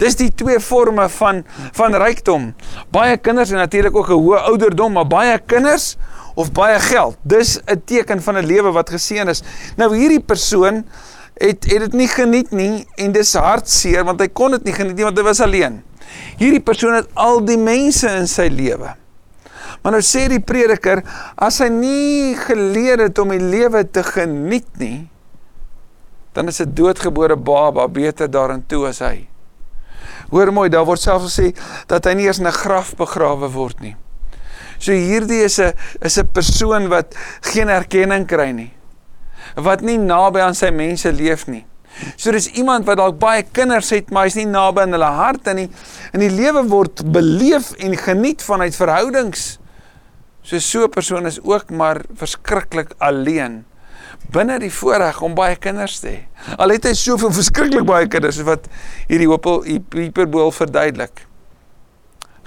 dis 0.00 0.18
die 0.20 0.30
twee 0.30 0.60
forme 0.60 1.08
van 1.18 1.42
van 1.76 1.96
rykdom. 2.02 2.52
Baie 2.94 3.16
kinders 3.16 3.52
en 3.54 3.62
natuurlik 3.62 3.96
ook 3.96 4.10
'n 4.10 4.22
hoë 4.22 4.44
ouderdom 4.52 4.92
maar 4.92 5.06
baie 5.06 5.38
kinders 5.38 5.96
of 6.34 6.52
baie 6.52 6.78
geld. 6.80 7.16
Dis 7.22 7.58
'n 7.66 7.82
teken 7.84 8.22
van 8.22 8.36
'n 8.36 8.46
lewe 8.46 8.72
wat 8.72 8.90
geseën 8.90 9.28
is. 9.28 9.42
Nou 9.76 9.96
hierdie 9.96 10.20
persoon 10.20 10.84
het 11.34 11.64
het 11.64 11.80
dit 11.80 11.92
nie 11.92 12.08
geniet 12.08 12.50
nie 12.50 12.86
en 12.96 13.12
dis 13.12 13.34
hartseer 13.34 14.04
want 14.04 14.20
hy 14.20 14.28
kon 14.28 14.50
dit 14.50 14.64
nie 14.64 14.72
geniet 14.72 14.96
nie 14.96 15.04
want 15.04 15.18
hy 15.18 15.24
was 15.24 15.40
alleen. 15.40 15.82
Hierdie 16.38 16.62
persoon 16.62 16.94
het 16.94 17.08
al 17.14 17.44
die 17.44 17.58
mense 17.58 18.08
in 18.08 18.26
sy 18.26 18.48
lewe. 18.48 18.96
Maar 19.82 19.92
nou 19.92 20.02
sê 20.02 20.28
die 20.28 20.40
prediker 20.40 21.02
as 21.36 21.58
hy 21.58 21.68
nie 21.68 22.34
geleer 22.34 22.98
het 22.98 23.18
om 23.18 23.28
die 23.28 23.42
lewe 23.42 23.84
te 23.90 24.02
geniet 24.02 24.68
nie 24.78 25.08
dan 26.32 26.48
is 26.48 26.60
'n 26.60 26.74
doodgebore 26.74 27.36
baba 27.36 27.88
beter 27.88 28.30
daarin 28.30 28.66
toe 28.66 28.86
as 28.86 28.98
hy. 28.98 29.28
Hoor 30.30 30.52
mooi, 30.52 30.68
daar 30.68 30.84
word 30.84 31.00
selfs 31.00 31.38
gesê 31.38 31.54
dat 31.86 32.04
hy 32.04 32.14
nie 32.14 32.26
eens 32.26 32.38
in 32.38 32.46
'n 32.46 32.52
graf 32.52 32.94
begrawe 32.96 33.48
word 33.50 33.80
nie. 33.80 33.96
So 34.78 34.92
hierdie 34.92 35.42
is 35.44 35.58
'n 35.58 35.72
is 36.00 36.18
'n 36.18 36.28
persoon 36.32 36.88
wat 36.88 37.14
geen 37.40 37.68
erkenning 37.68 38.26
kry 38.26 38.50
nie. 38.50 38.72
Wat 39.56 39.80
nie 39.80 39.98
naby 39.98 40.40
aan 40.40 40.54
sy 40.54 40.70
mense 40.70 41.12
leef 41.12 41.46
nie. 41.46 41.64
So 42.16 42.30
dis 42.30 42.50
iemand 42.54 42.86
wat 42.86 42.96
dalk 42.96 43.18
baie 43.18 43.42
kinders 43.42 43.90
het, 43.90 44.10
maar 44.10 44.24
hy's 44.24 44.36
nie 44.36 44.46
naby 44.46 44.80
aan 44.80 44.92
hulle 44.92 45.04
harte 45.04 45.54
nie. 45.54 45.68
En 46.12 46.20
die 46.20 46.30
lewe 46.30 46.62
word 46.68 47.02
beleef 47.12 47.72
en 47.78 47.96
geniet 47.96 48.42
vanuit 48.42 48.76
verhoudings. 48.76 49.58
So 50.42 50.58
so 50.58 50.84
'n 50.84 50.90
persoon 50.90 51.26
is 51.26 51.40
ook 51.42 51.70
maar 51.70 52.04
verskriklik 52.14 52.94
alleen 52.98 53.64
binne 54.32 54.58
die 54.60 54.72
voorreg 54.72 55.20
om 55.24 55.34
baie 55.34 55.56
kinders 55.56 56.00
te 56.02 56.08
hê. 56.08 56.18
Al 56.58 56.74
het 56.74 56.84
hy 56.84 56.92
soveel 56.98 57.32
verskriklik 57.32 57.86
baie 57.88 58.08
kinders 58.10 58.40
wat 58.46 58.68
hierdie 59.08 59.28
hopel 59.30 59.62
hiperbool 59.64 60.52
verduidelik. 60.52 61.24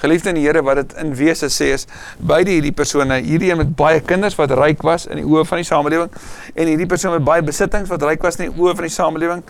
Geliefde 0.02 0.32
in 0.32 0.40
die 0.40 0.46
Here 0.48 0.64
wat 0.66 0.80
dit 0.82 0.94
in 1.02 1.12
wese 1.18 1.50
sê 1.54 1.72
is 1.76 1.86
beide 2.18 2.54
hierdie 2.54 2.74
persone, 2.74 3.20
hierdie 3.22 3.52
een 3.52 3.60
met 3.62 3.76
baie 3.78 4.02
kinders 4.02 4.38
wat 4.40 4.54
ryk 4.58 4.82
was 4.86 5.06
in 5.06 5.22
die 5.22 5.26
oë 5.26 5.46
van 5.46 5.62
die 5.62 5.68
samelewing 5.68 6.16
en 6.56 6.72
hierdie 6.72 6.90
persoon 6.90 7.14
met 7.18 7.26
baie 7.26 7.46
besittings 7.46 7.90
wat 7.92 8.06
ryk 8.06 8.26
was 8.26 8.40
in 8.40 8.50
die 8.50 8.56
oë 8.62 8.74
van 8.80 8.88
die 8.88 8.96
samelewing 8.96 9.44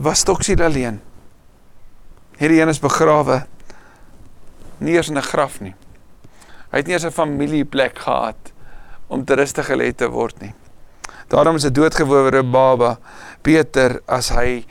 was 0.00 0.24
Toksiel 0.28 0.60
alleen. 0.64 1.00
Hierdie 2.40 2.60
een 2.60 2.72
is 2.72 2.80
begrawe 2.80 3.42
nie 4.80 4.96
eers 4.96 5.08
in 5.08 5.18
'n 5.18 5.22
graf 5.22 5.60
nie. 5.60 5.74
Hy 6.70 6.78
het 6.78 6.86
nie 6.86 6.94
eers 6.94 7.04
'n 7.04 7.10
familieplek 7.10 7.98
gehad 7.98 8.52
om 9.08 9.24
te 9.24 9.34
rustig 9.34 9.68
gelê 9.68 9.92
te 9.94 10.08
word 10.08 10.40
nie. 10.40 10.54
Daarom 11.30 11.54
is 11.56 11.64
'n 11.64 11.72
doodgebore 11.72 12.42
baba 12.42 12.98
beter 13.42 14.00
as 14.06 14.28
hy 14.28 14.64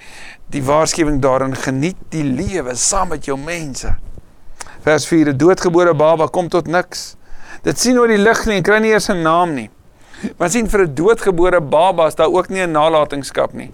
die 0.52 0.64
waarskuwing 0.64 1.22
daarin 1.22 1.56
geniet 1.56 1.96
die 2.10 2.24
lewe 2.24 2.76
saam 2.76 3.08
met 3.08 3.26
jou 3.26 3.38
mense. 3.38 3.96
Vers 4.84 5.08
4: 5.08 5.30
'n 5.30 5.38
Doodgebore 5.38 5.94
baba 5.94 6.28
kom 6.28 6.50
tot 6.50 6.68
niks. 6.68 7.16
Dit 7.64 7.80
sien 7.80 7.98
oor 7.98 8.08
die 8.08 8.18
lig 8.18 8.46
nie 8.46 8.56
en 8.56 8.64
kry 8.64 8.80
nie 8.80 8.92
eers 8.92 9.10
'n 9.10 9.22
naam 9.22 9.54
nie. 9.54 9.70
Want 10.38 10.52
sien 10.52 10.70
vir 10.70 10.82
'n 10.82 10.96
doodgebore 10.96 11.62
baba 11.62 12.08
is 12.08 12.16
daar 12.16 12.32
ook 12.32 12.50
nie 12.50 12.62
'n 12.62 12.72
nalatenskap 12.72 13.54
nie. 13.54 13.72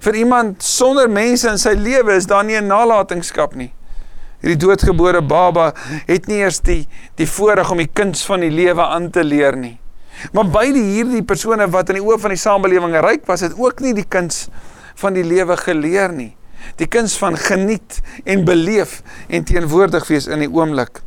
Vir 0.00 0.14
iemand 0.14 0.62
sonder 0.62 1.10
mense 1.10 1.48
in 1.48 1.58
sy 1.58 1.74
lewe 1.74 2.16
is 2.16 2.26
daar 2.26 2.44
nie 2.44 2.56
'n 2.56 2.66
nalatenskap 2.66 3.54
nie. 3.54 3.72
Hierdie 4.40 4.66
doodgebore 4.66 5.22
baba 5.22 5.72
het 6.06 6.26
nie 6.26 6.38
eers 6.38 6.60
die 6.60 6.88
die 7.14 7.26
voorreg 7.26 7.70
om 7.70 7.78
die 7.78 7.90
kuns 7.92 8.24
van 8.26 8.40
die 8.40 8.50
lewe 8.50 8.82
aan 8.82 9.10
te 9.10 9.24
leer 9.24 9.56
nie. 9.56 9.78
Maar 10.32 10.48
beide 10.50 10.78
hierdie 10.78 11.22
persone 11.22 11.68
wat 11.70 11.88
in 11.88 12.00
die 12.00 12.04
oë 12.04 12.18
van 12.18 12.34
die 12.34 12.40
samelewing 12.40 12.96
ryk 13.04 13.26
was, 13.26 13.40
het 13.40 13.56
ook 13.58 13.80
nie 13.80 13.94
die 13.94 14.08
kuns 14.08 14.48
van 15.00 15.16
die 15.16 15.24
lewe 15.24 15.56
geleer 15.56 16.12
nie. 16.12 16.32
Die 16.80 16.88
kuns 16.88 17.16
van 17.20 17.36
geniet 17.36 18.00
en 18.24 18.44
beleef 18.44 19.02
en 19.28 19.44
teenwoordig 19.44 20.06
wees 20.08 20.26
in 20.26 20.44
die 20.44 20.50
oomblik. 20.50 21.02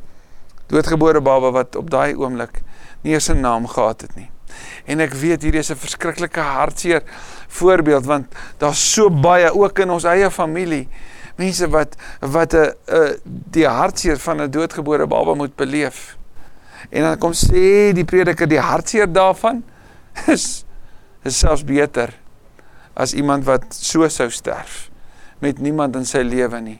Doodgebore 0.67 1.21
baba 1.21 1.51
wat 1.51 1.75
op 1.79 1.89
daai 1.89 2.15
oomblik 2.15 2.61
nie 3.01 3.13
eens 3.13 3.29
'n 3.29 3.39
naam 3.39 3.67
gehad 3.67 4.01
het 4.01 4.15
nie. 4.15 4.29
En 4.85 4.99
ek 4.99 5.13
weet 5.13 5.41
hierdie 5.41 5.59
is 5.59 5.71
'n 5.71 5.75
verskriklike 5.75 6.39
hartseer 6.39 7.03
voorbeeld 7.47 8.05
want 8.05 8.25
daar's 8.57 8.93
so 8.93 9.09
baie 9.09 9.53
ook 9.53 9.79
in 9.79 9.89
ons 9.89 10.03
eie 10.03 10.31
familie 10.31 10.87
mense 11.37 11.69
wat 11.69 11.95
wat 12.19 12.53
'n 12.53 12.73
die 13.25 13.67
hartseer 13.67 14.17
van 14.17 14.41
'n 14.41 14.51
doodgebore 14.51 15.07
baba 15.07 15.33
moet 15.33 15.55
beleef. 15.55 16.16
En 16.89 17.01
dan 17.01 17.17
kom 17.17 17.33
sê 17.33 17.93
die 17.95 18.05
prediker 18.05 18.47
die 18.47 18.61
hartseer 18.61 19.09
daarvan 19.11 19.63
is 20.35 20.65
is 21.27 21.39
selfs 21.39 21.65
beter 21.67 22.13
as 22.93 23.13
iemand 23.13 23.45
wat 23.45 23.65
so 23.75 24.07
sou 24.09 24.29
sterf 24.31 24.87
met 25.43 25.59
niemand 25.59 25.95
in 25.95 26.05
sy 26.05 26.23
lewe 26.25 26.59
nie. 26.61 26.79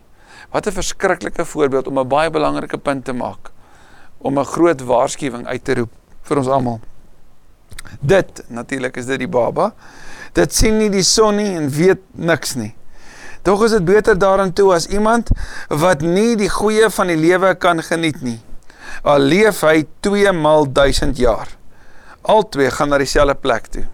Wat 0.52 0.68
'n 0.68 0.72
verskriklike 0.72 1.46
voorbeeld 1.46 1.88
om 1.88 2.00
'n 2.00 2.08
baie 2.08 2.30
belangrike 2.30 2.78
punt 2.78 3.06
te 3.06 3.14
maak 3.14 3.52
om 4.18 4.40
'n 4.40 4.46
groot 4.46 4.82
waarskuwing 4.82 5.48
uit 5.48 5.64
te 5.64 5.74
roep 5.74 5.92
vir 6.22 6.38
ons 6.38 6.48
almal. 6.48 6.80
Dit 8.00 8.44
natuurlik 8.48 8.98
is 8.98 9.06
dit 9.06 9.20
die 9.20 9.28
baba. 9.28 9.74
Dit 10.34 10.54
sien 10.54 10.78
nie 10.78 10.90
die 10.90 11.04
son 11.04 11.36
nie 11.36 11.56
en 11.56 11.70
weet 11.70 12.02
niks 12.12 12.56
nie. 12.56 12.76
Tog 13.42 13.64
is 13.64 13.72
dit 13.72 13.86
beter 13.86 14.18
daarin 14.18 14.54
toe 14.54 14.74
as 14.74 14.88
iemand 14.88 15.30
wat 15.70 16.02
nie 16.02 16.36
die 16.36 16.50
goeie 16.50 16.90
van 16.90 17.08
die 17.08 17.16
lewe 17.16 17.56
kan 17.56 17.82
geniet 17.84 18.22
nie. 18.22 18.40
Al 19.04 19.20
leef 19.20 19.62
hy 19.62 19.86
2 20.00 20.32
maal 20.32 20.68
1000 20.72 21.18
jaar. 21.18 21.48
Albei 22.22 22.72
gaan 22.72 22.90
na 22.90 22.98
dieselfde 22.98 23.36
plek 23.36 23.68
toe. 23.68 23.86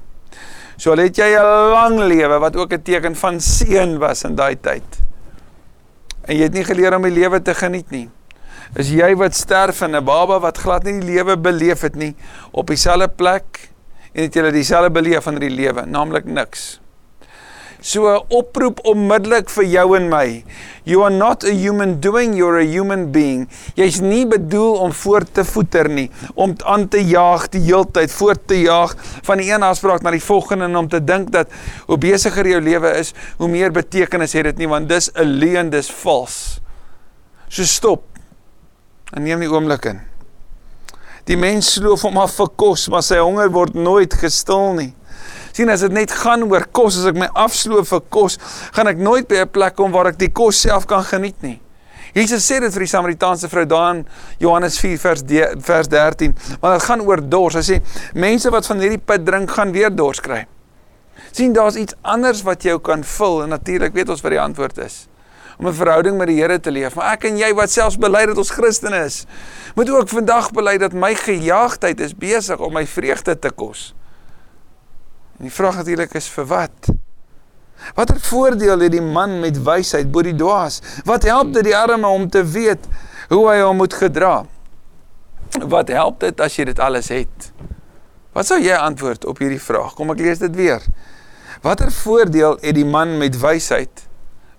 So 0.78 0.92
al 0.92 1.04
het 1.06 1.18
jy 1.18 1.30
'n 1.38 1.72
lang 1.72 2.00
lewe 2.00 2.40
wat 2.40 2.56
ook 2.56 2.74
'n 2.74 2.82
teken 2.82 3.16
van 3.16 3.40
seën 3.40 3.98
was 4.00 4.24
in 4.24 4.36
daai 4.36 4.56
tyd. 4.60 4.84
En 6.26 6.36
jy 6.36 6.44
het 6.44 6.54
nie 6.54 6.64
geleer 6.64 6.96
om 6.96 7.02
die 7.02 7.12
lewe 7.12 7.42
te 7.42 7.54
geniet 7.54 7.92
nie. 7.92 8.10
Is 8.76 8.90
jy 8.90 9.16
wat 9.16 9.36
sterf 9.36 9.82
en 9.82 9.96
'n 9.96 10.04
baba 10.04 10.40
wat 10.40 10.58
glad 10.58 10.84
nie 10.84 11.00
die 11.00 11.14
lewe 11.14 11.38
beleef 11.38 11.82
het 11.82 11.96
nie 11.96 12.16
op 12.52 12.68
dieselfde 12.68 13.08
plek 13.08 13.70
en 14.14 14.24
het 14.24 14.34
jy 14.34 14.52
dieselfde 14.52 14.92
beleef 14.92 15.24
van 15.24 15.36
die 15.36 15.50
lewe, 15.50 15.86
naamlik 15.86 16.26
niks. 16.26 16.83
So 17.84 18.08
'n 18.08 18.24
oproep 18.32 18.80
onmiddellik 18.88 19.50
vir 19.50 19.66
jou 19.68 19.96
en 19.98 20.08
my. 20.08 20.44
You 20.88 21.04
are 21.04 21.12
not 21.12 21.44
a 21.44 21.52
human 21.52 22.00
doing, 22.00 22.34
you're 22.34 22.60
a 22.60 22.64
human 22.64 23.12
being. 23.12 23.50
Jy's 23.76 24.00
nie 24.00 24.26
bedoel 24.26 24.80
om 24.80 24.92
voort 24.92 25.34
te 25.34 25.44
voeter 25.44 25.90
nie, 25.90 26.10
om 26.36 26.56
aan 26.64 26.88
te 26.88 27.04
jaag 27.04 27.50
die 27.50 27.60
heeltyd, 27.60 28.12
voort 28.12 28.48
te 28.48 28.62
jaag 28.62 28.96
van 29.24 29.38
die 29.38 29.52
een 29.52 29.64
afspraak 29.64 30.02
na 30.02 30.12
die 30.12 30.24
volgende 30.24 30.66
en 30.66 30.76
om 30.76 30.88
te 30.88 31.04
dink 31.04 31.32
dat 31.32 31.52
hoe 31.86 31.98
besigger 31.98 32.48
jou 32.48 32.62
lewe 32.62 32.96
is, 33.00 33.14
hoe 33.38 33.52
meer 33.52 33.72
betekenis 33.72 34.34
het 34.34 34.44
dit 34.44 34.58
nie, 34.58 34.68
want 34.68 34.88
dis 34.88 35.12
'n 35.16 35.28
leuen, 35.28 35.70
dis 35.70 35.92
vals. 35.92 36.62
So 37.50 37.64
stop. 37.64 38.04
En 39.12 39.24
neem 39.24 39.40
die 39.40 39.52
oomblik 39.52 39.86
in. 39.86 40.00
Die 41.26 41.38
mens 41.38 41.74
sloof 41.74 42.02
hom 42.02 42.18
af 42.18 42.36
vir 42.36 42.48
kos, 42.56 42.88
maar 42.88 43.04
sy 43.04 43.18
honger 43.18 43.52
word 43.52 43.74
nooit 43.74 44.14
gestil 44.14 44.74
nie 44.74 44.94
sien 45.54 45.70
as 45.70 45.86
dit 45.86 45.94
net 45.94 46.12
gaan 46.24 46.44
oor 46.50 46.66
kos 46.72 46.98
as 47.00 47.10
ek 47.12 47.20
my 47.22 47.30
afsloof 47.46 47.92
vir 47.94 48.02
kos, 48.14 48.40
gaan 48.74 48.90
ek 48.92 48.98
nooit 48.98 49.28
by 49.30 49.44
'n 49.44 49.50
plek 49.50 49.76
kom 49.76 49.92
waar 49.92 50.08
ek 50.08 50.18
die 50.20 50.30
kos 50.30 50.62
self 50.62 50.88
kan 50.88 51.04
geniet 51.04 51.42
nie. 51.42 51.60
Jesus 52.14 52.46
sê 52.46 52.60
dit 52.62 52.74
vir 52.74 52.86
die 52.86 52.92
Samaritaanse 52.92 53.50
vrou 53.50 53.66
daan 53.66 54.06
Johannes 54.40 54.78
4 54.78 55.00
vers 55.02 55.24
de, 55.24 55.42
vers 55.66 55.88
13, 55.90 56.36
want 56.62 56.80
dit 56.80 56.88
gaan 56.88 57.02
oor 57.02 57.22
dors. 57.22 57.56
Hy 57.56 57.62
sê 57.62 57.82
mense 58.14 58.52
wat 58.54 58.68
van 58.70 58.80
hierdie 58.80 59.02
put 59.02 59.26
drink 59.26 59.50
gaan 59.52 59.72
weer 59.74 59.90
dors 59.90 60.22
kry. 60.22 60.46
sien 61.34 61.54
daar's 61.54 61.76
iets 61.76 61.96
anders 62.02 62.44
wat 62.46 62.62
jou 62.62 62.78
kan 62.80 63.04
vul 63.04 63.44
en 63.44 63.50
natuurlik 63.50 63.94
weet 63.94 64.10
ons 64.10 64.22
wat 64.22 64.32
die 64.32 64.42
antwoord 64.42 64.78
is 64.78 65.08
om 65.58 65.68
'n 65.68 65.74
verhouding 65.74 66.18
met 66.18 66.28
die 66.28 66.42
Here 66.42 66.60
te 66.60 66.72
leef. 66.72 66.96
Maar 66.96 67.14
ek 67.14 67.24
en 67.24 67.38
jy 67.38 67.54
wat 67.54 67.72
selfs 67.72 67.98
bely 67.98 68.26
dat 68.26 68.38
ons 68.38 68.50
Christen 68.50 68.94
is, 68.94 69.26
moet 69.76 69.90
ook 69.90 70.10
vandag 70.10 70.52
bely 70.52 70.78
dat 70.78 70.94
my 70.94 71.16
gejaagdheid 71.16 72.00
is 72.00 72.16
besig 72.16 72.60
om 72.60 72.74
my 72.74 72.86
vreugde 72.86 73.40
te 73.40 73.50
kos. 73.50 73.94
En 75.44 75.50
die 75.50 75.56
vraag 75.56 75.76
natuurlik 75.76 76.14
is 76.16 76.30
vir 76.32 76.46
wat? 76.48 76.86
Watter 77.98 78.20
voordeel 78.30 78.80
het 78.80 78.94
die 78.94 79.04
man 79.04 79.42
met 79.42 79.58
wysheid 79.60 80.08
bo 80.08 80.24
die 80.24 80.38
dwaas? 80.40 80.78
Wat 81.04 81.28
help 81.28 81.50
dit 81.58 81.66
die 81.68 81.76
arme 81.76 82.08
om 82.08 82.30
te 82.32 82.46
weet 82.48 82.88
hoe 83.28 83.42
hy 83.50 83.58
hom 83.60 83.82
moet 83.84 83.98
gedra? 84.00 84.46
Wat 85.68 85.92
help 85.92 86.24
dit 86.24 86.40
as 86.40 86.56
jy 86.56 86.70
dit 86.72 86.80
alles 86.80 87.12
het? 87.12 87.52
Wat 88.32 88.48
sou 88.48 88.62
jy 88.64 88.80
antwoord 88.88 89.28
op 89.28 89.44
hierdie 89.44 89.60
vraag? 89.60 89.92
Kom 90.00 90.16
ek 90.16 90.24
lees 90.24 90.40
dit 90.40 90.56
weer. 90.56 90.88
Watter 91.68 91.92
voordeel 91.92 92.56
het 92.64 92.80
die 92.80 92.88
man 92.88 93.18
met 93.20 93.36
wysheid 93.44 94.08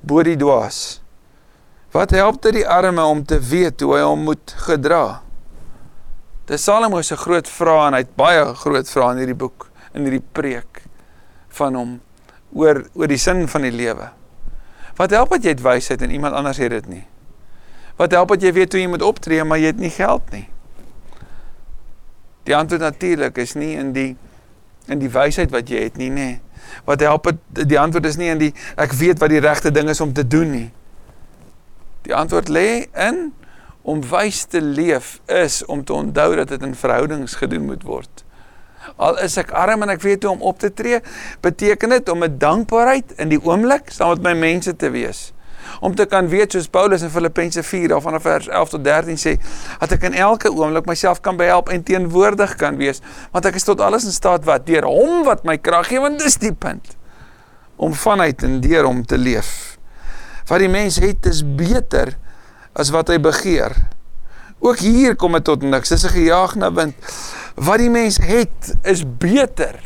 bo 0.05 0.21
die 0.21 0.37
dwaas? 0.37 1.01
Wat 1.97 2.13
help 2.13 2.45
dit 2.45 2.61
die 2.61 2.69
arme 2.69 3.09
om 3.09 3.25
te 3.25 3.41
weet 3.41 3.81
hoe 3.81 3.97
hy 3.97 4.05
hom 4.05 4.29
moet 4.29 4.59
gedra? 4.69 5.23
Dis 6.45 6.69
Salomo 6.69 7.01
se 7.01 7.17
groot 7.17 7.49
vraag 7.49 7.87
en 7.89 8.03
hy 8.03 8.05
het 8.05 8.19
baie 8.21 8.51
groot 8.67 8.99
vrae 8.99 9.15
in 9.17 9.25
hierdie 9.25 9.45
boek 9.49 9.73
in 9.95 10.07
hierdie 10.07 10.25
preek 10.37 10.83
van 11.59 11.79
hom 11.79 11.97
oor 12.55 12.85
oor 12.95 13.11
die 13.11 13.21
sin 13.21 13.47
van 13.51 13.67
die 13.67 13.75
lewe. 13.75 14.11
Wat 14.99 15.15
help 15.15 15.35
dat 15.35 15.47
jy 15.47 15.55
het 15.57 15.65
wysheid 15.65 16.03
en 16.03 16.13
iemand 16.15 16.35
anders 16.39 16.61
het 16.63 16.71
dit 16.75 16.91
nie? 16.91 17.05
Wat 17.99 18.15
help 18.15 18.35
dat 18.35 18.43
jy 18.43 18.53
weet 18.55 18.75
hoe 18.75 18.83
jy 18.83 18.91
moet 18.91 19.03
optree 19.07 19.45
maar 19.47 19.63
jy 19.63 19.73
het 19.73 19.83
nie 19.83 19.93
geld 19.95 20.31
nie? 20.35 20.47
Die 22.45 22.57
antwoord 22.57 22.83
natuurlik 22.83 23.39
is 23.41 23.55
nie 23.59 23.75
in 23.79 23.93
die 23.97 24.13
in 24.93 25.01
die 25.01 25.09
wysheid 25.09 25.49
wat 25.49 25.71
jy 25.73 25.87
het 25.87 25.95
nie, 25.97 26.11
nê. 26.13 26.43
Wat 26.85 27.01
help 27.01 27.31
dit 27.57 27.69
die 27.71 27.79
antwoord 27.81 28.05
is 28.11 28.19
nie 28.21 28.29
in 28.29 28.43
die 28.43 28.51
ek 28.81 28.93
weet 28.99 29.23
wat 29.23 29.33
die 29.33 29.41
regte 29.41 29.73
ding 29.73 29.89
is 29.89 30.03
om 30.05 30.13
te 30.13 30.27
doen 30.27 30.51
nie. 30.53 30.69
Die 32.05 32.13
antwoord 32.15 32.53
lê 32.53 32.85
in 32.93 33.31
om 33.85 34.03
wys 34.11 34.45
te 34.53 34.61
leef 34.61 35.19
is 35.31 35.63
om 35.65 35.85
te 35.85 35.93
onthou 35.97 36.35
dat 36.37 36.53
dit 36.53 36.63
in 36.63 36.77
verhoudings 36.77 37.39
gedoen 37.41 37.65
moet 37.71 37.83
word. 37.89 38.25
Al 38.97 39.19
is 39.25 39.37
ek 39.37 39.51
arm 39.51 39.83
en 39.83 39.93
ek 39.95 40.03
weet 40.03 40.23
hoe 40.23 40.33
om 40.33 40.43
op 40.43 40.59
te 40.59 40.73
tree, 40.73 41.01
beteken 41.41 41.89
dit 41.89 42.09
om 42.09 42.25
'n 42.25 42.39
dankbaarheid 42.39 43.13
in 43.17 43.29
die 43.29 43.41
oomblik 43.43 43.91
saam 43.91 44.09
met 44.09 44.23
my 44.23 44.35
mense 44.35 44.77
te 44.77 44.91
wees. 44.91 45.33
Om 45.81 45.95
te 45.95 46.07
kan 46.07 46.29
weet 46.29 46.53
soos 46.53 46.69
Paulus 46.69 47.03
in 47.03 47.11
Filippense 47.11 47.63
4 47.63 47.95
af 47.95 48.03
vanaf 48.03 48.23
vers 48.23 48.49
11 48.49 48.69
tot 48.69 48.85
13 48.85 49.17
sê, 49.17 49.37
dat 49.79 49.93
ek 49.93 50.03
in 50.03 50.15
elke 50.15 50.53
oomblik 50.53 50.87
myself 50.87 51.21
kan 51.21 51.37
behelp 51.37 51.69
en 51.69 51.83
teenwoordig 51.83 52.55
kan 52.55 52.77
wees, 52.77 53.01
want 53.33 53.47
ek 53.47 53.55
is 53.55 53.65
tot 53.65 53.81
alles 53.81 54.05
in 54.05 54.13
staat 54.13 54.45
wat 54.45 54.67
deur 54.67 54.85
hom 54.85 55.25
wat 55.25 55.45
my 55.45 55.57
krag 55.59 55.89
gee, 55.89 56.01
want 56.01 56.19
dis 56.19 56.37
die 56.37 56.53
punt 56.53 56.97
om 57.77 57.95
vanuit 57.95 58.43
en 58.43 58.61
deur 58.61 58.85
hom 58.85 59.03
te 59.07 59.19
leef. 59.19 59.79
Wat 60.47 60.61
die 60.61 60.69
mens 60.69 61.01
het 61.03 61.27
is 61.27 61.43
beter 61.57 62.15
as 62.73 62.93
wat 62.95 63.09
hy 63.09 63.19
begeer. 63.23 63.75
Ook 64.65 64.79
hier 64.85 65.17
kom 65.17 65.35
dit 65.37 65.45
tot 65.45 65.63
niks. 65.63 65.89
Dis 65.89 66.05
'n 66.05 66.15
gejaag 66.15 66.55
na 66.55 66.73
wind 66.73 66.95
wat 67.55 67.81
die 67.83 67.91
mens 67.93 68.19
het 68.23 68.75
is 68.83 69.05
beter 69.05 69.79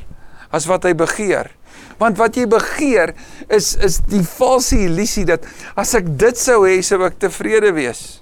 as 0.54 0.66
wat 0.68 0.86
hy 0.88 0.94
begeer. 0.96 1.50
Want 1.98 2.18
wat 2.20 2.36
jy 2.38 2.46
begeer 2.48 3.12
is 3.52 3.74
is 3.84 3.98
die 4.08 4.22
valse 4.24 4.78
illusie 4.86 5.26
dat 5.28 5.44
as 5.78 5.94
ek 5.98 6.08
dit 6.20 6.38
sou 6.38 6.62
hê, 6.64 6.78
sou 6.82 7.02
ek 7.06 7.18
tevrede 7.20 7.72
wees. 7.76 8.20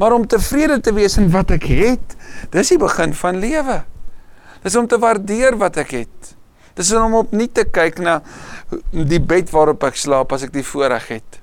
Maar 0.00 0.14
om 0.16 0.26
tevrede 0.28 0.78
te 0.80 0.94
wees 0.96 1.18
in 1.20 1.28
wat 1.34 1.50
ek 1.52 1.66
het, 1.68 2.16
dis 2.54 2.72
die 2.72 2.80
begin 2.80 3.12
van 3.16 3.40
lewe. 3.42 3.82
Dis 4.64 4.76
om 4.76 4.86
te 4.88 4.98
waardeer 5.00 5.58
wat 5.60 5.76
ek 5.80 5.96
het. 5.98 6.32
Dis 6.78 6.92
om 6.96 7.18
op 7.18 7.34
nie 7.36 7.48
te 7.52 7.66
kyk 7.68 7.98
na 8.00 8.20
die 8.92 9.20
bed 9.20 9.50
waarop 9.52 9.84
ek 9.90 9.98
slaap 9.98 10.32
as 10.32 10.46
ek 10.46 10.54
die 10.54 10.64
voorreg 10.64 11.10
het. 11.10 11.40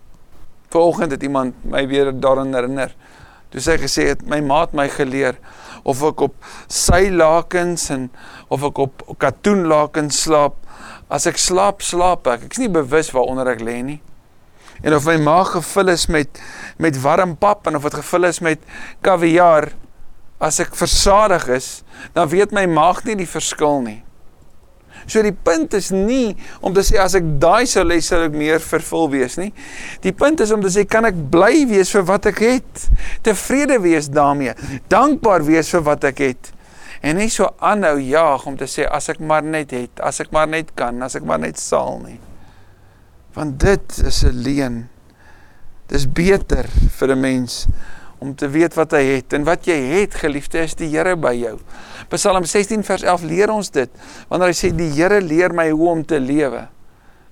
Vanoggend 0.74 1.14
het 1.14 1.24
iemand 1.24 1.58
my 1.68 1.84
weer 1.90 2.10
daaraan 2.16 2.56
herinner. 2.56 2.96
Toe 3.52 3.62
sê 3.64 3.76
hy 3.76 3.84
gesê 3.86 4.08
het 4.14 4.24
my 4.28 4.40
maat 4.44 4.74
my 4.76 4.88
geleer 4.92 5.38
of 5.88 6.04
ek 6.10 6.26
op 6.28 6.36
sy 6.72 7.08
lakens 7.14 7.88
en 7.94 8.10
of 8.52 8.66
ek 8.68 8.82
op 8.84 9.06
katoenlakens 9.24 10.20
slaap. 10.28 10.60
As 11.08 11.28
ek 11.30 11.40
slaap, 11.40 11.84
slaap 11.86 12.28
ek. 12.28 12.48
Ek's 12.50 12.60
nie 12.60 12.72
bewus 12.72 13.14
waaronder 13.16 13.54
ek 13.54 13.64
lê 13.64 13.80
nie. 13.86 14.00
En 14.84 14.94
of 14.94 15.08
my 15.10 15.16
maag 15.22 15.56
gevul 15.56 15.94
is 15.96 16.06
met 16.12 16.42
met 16.78 17.00
warm 17.02 17.38
pap 17.40 17.68
en 17.68 17.80
of 17.80 17.88
dit 17.88 17.98
gevul 17.98 18.28
is 18.30 18.42
met 18.46 18.62
kaviaar, 19.02 19.72
as 20.38 20.60
ek 20.62 20.76
versadig 20.78 21.48
is, 21.50 21.70
dan 22.14 22.30
weet 22.30 22.54
my 22.54 22.68
maag 22.70 23.02
nie 23.08 23.16
die 23.18 23.30
verskil 23.30 23.82
nie. 23.82 24.02
So 25.08 25.24
die 25.24 25.32
punt 25.32 25.74
is 25.78 25.90
nie 25.96 26.36
om 26.60 26.74
te 26.76 26.84
sê 26.84 27.00
as 27.00 27.16
ek 27.16 27.28
daai 27.40 27.66
sou 27.70 27.86
lê 27.88 28.02
sou 28.04 28.20
ek 28.26 28.36
meer 28.36 28.60
vervul 28.64 29.08
wees 29.16 29.38
nie. 29.40 29.54
Die 30.04 30.12
punt 30.12 30.44
is 30.44 30.52
om 30.52 30.62
te 30.64 30.72
sê 30.74 30.84
kan 30.90 31.08
ek 31.08 31.16
bly 31.32 31.64
wees 31.70 31.94
vir 31.96 32.04
wat 32.10 32.28
ek 32.34 32.44
het? 32.44 32.86
Tevrede 33.24 33.80
wees 33.84 34.12
daarmee. 34.12 34.54
Dankbaar 34.92 35.48
wees 35.48 35.72
vir 35.72 35.86
wat 35.88 36.08
ek 36.12 36.24
het. 36.26 36.52
En 37.02 37.20
nie 37.22 37.30
so 37.32 37.48
aanhou 37.64 37.98
jaag 38.02 38.48
om 38.50 38.58
te 38.60 38.68
sê 38.68 38.88
as 38.90 39.08
ek 39.14 39.22
maar 39.24 39.46
net 39.46 39.72
het, 39.76 40.02
as 40.04 40.20
ek 40.24 40.34
maar 40.36 40.50
net 40.50 40.74
kan, 40.76 41.00
as 41.06 41.16
ek 41.16 41.28
maar 41.28 41.40
net 41.40 41.62
sal 41.62 42.02
nie. 42.04 42.18
Want 43.38 43.60
dit 43.62 44.00
is 44.04 44.24
'n 44.26 44.34
leuen. 44.44 44.90
Dis 45.88 46.08
beter 46.08 46.66
vir 46.98 47.16
'n 47.16 47.22
mens 47.22 47.68
om 48.20 48.36
te 48.36 48.50
weet 48.50 48.74
wat 48.74 48.92
hy 48.92 49.04
het 49.18 49.34
en 49.34 49.46
wat 49.46 49.68
jy 49.70 49.78
het 49.78 50.16
geliefde 50.16 50.60
is 50.60 50.76
die 50.76 50.90
Here 50.90 51.16
by 51.16 51.36
jou. 51.38 51.60
Psalm 52.10 52.46
16 52.46 52.84
vers 52.84 53.04
11 53.04 53.24
leer 53.28 53.52
ons 53.52 53.70
dit 53.70 53.90
wanneer 54.30 54.54
hy 54.54 54.56
sê 54.56 54.72
die 54.76 54.90
Here 54.96 55.20
leer 55.22 55.54
my 55.54 55.70
hoe 55.72 55.90
om 55.90 56.04
te 56.06 56.20
lewe. 56.20 56.68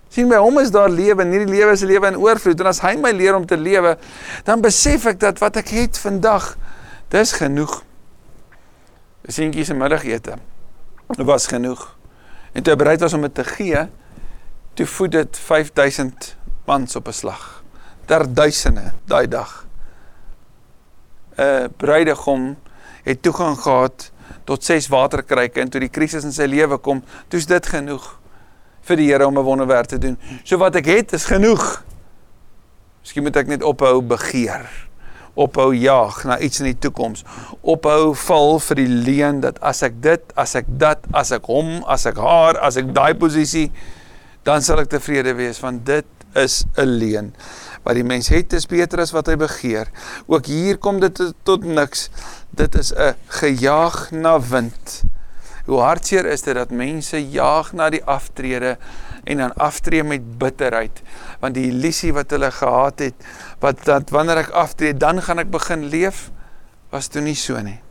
sien 0.10 0.30
by 0.30 0.38
hom 0.40 0.60
is 0.62 0.72
daar 0.72 0.90
lewe 0.90 1.24
en 1.24 1.32
hierdie 1.32 1.52
lewe 1.52 1.74
is 1.74 1.84
'n 1.84 1.88
lewe 1.88 2.08
in 2.08 2.18
oorvloed 2.18 2.60
en 2.60 2.68
as 2.68 2.80
hy 2.80 2.96
my 2.96 3.12
leer 3.12 3.36
om 3.36 3.46
te 3.46 3.58
lewe 3.58 3.98
dan 4.46 4.62
besef 4.62 5.06
ek 5.06 5.20
dat 5.20 5.40
wat 5.40 5.58
ek 5.58 5.70
het 5.70 5.98
vandag 5.98 6.58
dis 7.10 7.32
genoeg. 7.32 7.84
Seentjie 9.28 9.66
se 9.66 9.74
middagete 9.74 10.38
was 11.18 11.48
genoeg. 11.48 11.96
En 12.54 12.64
toe 12.64 12.76
bereid 12.76 13.00
was 13.00 13.14
om 13.14 13.22
dit 13.22 13.34
te 13.36 13.44
gee, 13.44 13.88
toe 14.74 14.86
voed 14.86 15.12
dit 15.12 15.38
5000 15.38 16.36
mans 16.66 16.96
op 16.96 17.08
'n 17.08 17.14
slag. 17.14 17.64
Ter 18.06 18.34
duisende 18.34 18.94
daai 19.06 19.28
dag. 19.28 19.66
'n 21.38 21.74
bruidegom 21.78 22.56
het 23.04 23.22
toegang 23.22 23.58
gehad 23.58 24.12
tot 24.46 24.64
ses 24.64 24.88
waterkruike 24.92 25.62
en 25.62 25.70
toe 25.70 25.82
die 25.82 25.92
krisis 25.92 26.24
in 26.24 26.34
sy 26.36 26.48
lewe 26.50 26.78
kom, 26.78 27.04
toe's 27.30 27.48
dit 27.50 27.66
genoeg 27.66 28.06
vir 28.86 29.02
die 29.02 29.10
Here 29.10 29.28
om 29.28 29.38
'n 29.38 29.44
wonderwerk 29.44 29.88
te 29.88 29.98
doen. 29.98 30.18
So 30.44 30.58
wat 30.58 30.76
ek 30.76 30.86
het 30.86 31.14
is 31.14 31.26
genoeg. 31.26 31.84
Miskien 33.02 33.24
moet 33.24 33.36
ek 33.36 33.48
net 33.48 33.64
ophou 33.64 34.02
begeer. 34.02 34.70
Ophou 35.36 35.74
jaag 35.74 36.24
na 36.24 36.40
iets 36.40 36.60
in 36.60 36.66
die 36.66 36.80
toekoms. 36.80 37.24
Ophou 37.62 38.16
val 38.16 38.60
vir 38.60 38.76
die 38.76 38.88
leuen 38.88 39.40
dat 39.42 39.60
as 39.62 39.84
ek 39.84 40.02
dit, 40.02 40.22
as 40.36 40.56
ek 40.56 40.66
dat, 40.68 41.00
as 41.12 41.32
ek 41.32 41.46
hom, 41.46 41.84
as 41.88 42.06
ek 42.06 42.18
haar, 42.18 42.58
as 42.58 42.78
ek 42.78 42.94
daai 42.94 43.14
posisie, 43.14 43.72
dan 44.44 44.62
sal 44.62 44.80
ek 44.80 44.90
tevrede 44.90 45.34
wees 45.36 45.60
want 45.60 45.86
dit 45.86 46.06
is 46.36 46.66
'n 46.78 46.86
leuen 47.00 47.34
wat 47.86 47.98
die 47.98 48.06
mens 48.06 48.32
het 48.34 48.54
is 48.58 48.66
beter 48.70 49.04
as 49.04 49.14
wat 49.14 49.30
hy 49.30 49.38
begeer. 49.40 49.92
Ook 50.26 50.50
hier 50.50 50.80
kom 50.82 51.00
dit 51.04 51.22
tot 51.46 51.64
niks. 51.64 52.10
Dit 52.50 52.76
is 52.76 52.92
'n 52.94 53.14
gejaag 53.28 54.12
na 54.12 54.40
wind. 54.42 55.04
Hoe 55.66 55.80
hartseer 55.82 56.26
is 56.26 56.42
dit 56.42 56.54
dat 56.54 56.70
mense 56.70 57.18
jaag 57.18 57.74
na 57.74 57.90
die 57.90 58.04
aftrede 58.04 58.78
en 59.24 59.38
dan 59.38 59.54
aftree 59.58 60.04
met 60.04 60.38
bitterheid 60.38 61.02
want 61.40 61.54
die 61.54 61.70
illusie 61.72 62.14
wat 62.14 62.30
hulle 62.30 62.52
gehad 62.52 63.00
het 63.00 63.26
wat 63.60 63.86
dat 63.86 64.10
wanneer 64.10 64.38
ek 64.38 64.54
aftree 64.54 64.94
dan 64.94 65.22
gaan 65.22 65.40
ek 65.40 65.50
begin 65.50 65.90
leef 65.90 66.30
was 66.90 67.08
toe 67.08 67.22
nie 67.22 67.36
so 67.36 67.62
nie. 67.62 67.85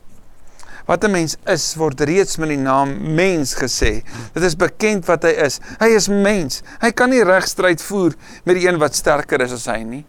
Wat 0.84 1.04
'n 1.04 1.10
mens 1.10 1.36
is 1.46 1.74
word 1.74 2.00
reeds 2.00 2.36
met 2.36 2.48
die 2.48 2.58
naam 2.58 3.14
mens 3.14 3.54
gesê. 3.54 4.02
Dit 4.32 4.42
is 4.42 4.56
bekend 4.56 5.06
wat 5.06 5.22
hy 5.22 5.30
is. 5.30 5.58
Hy 5.78 5.88
is 5.88 6.08
mens. 6.08 6.62
Hy 6.80 6.90
kan 6.90 7.10
nie 7.10 7.24
regstryd 7.24 7.82
voer 7.82 8.12
met 8.44 8.56
die 8.56 8.68
een 8.68 8.78
wat 8.78 8.94
sterker 8.94 9.40
is 9.40 9.52
as 9.52 9.66
hy 9.66 9.82
nie. 9.82 10.04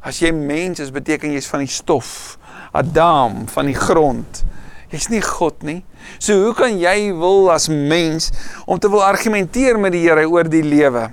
As 0.00 0.20
jy 0.20 0.30
mens 0.32 0.78
is, 0.78 0.90
beteken 0.90 1.32
jy's 1.32 1.46
van 1.46 1.60
die 1.60 1.72
stof. 1.72 2.38
Adam 2.72 3.48
van 3.48 3.66
die 3.66 3.74
grond. 3.74 4.44
Jy's 4.88 5.08
nie 5.08 5.20
God 5.20 5.62
nie. 5.62 5.84
So 6.18 6.44
hoe 6.44 6.54
kan 6.54 6.78
jy 6.78 7.12
wil 7.12 7.50
as 7.52 7.68
mens 7.68 8.30
om 8.66 8.78
te 8.78 8.88
wil 8.88 9.04
argumenteer 9.04 9.78
met 9.78 9.92
die 9.92 10.06
Here 10.06 10.28
oor 10.28 10.48
die 10.48 10.62
lewe? 10.62 11.10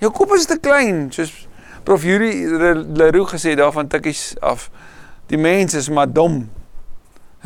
Jou 0.00 0.10
kop 0.10 0.34
is 0.36 0.46
te 0.46 0.58
klein, 0.58 1.12
soos 1.12 1.46
Prof 1.86 2.02
Yuri 2.02 2.48
Leroux 2.98 3.30
gesê 3.30 3.54
daarvan 3.54 3.86
tikkies 3.86 4.34
af. 4.42 4.70
Die 5.30 5.38
mens 5.38 5.74
is 5.74 5.88
maar 5.88 6.10
dom. 6.10 6.48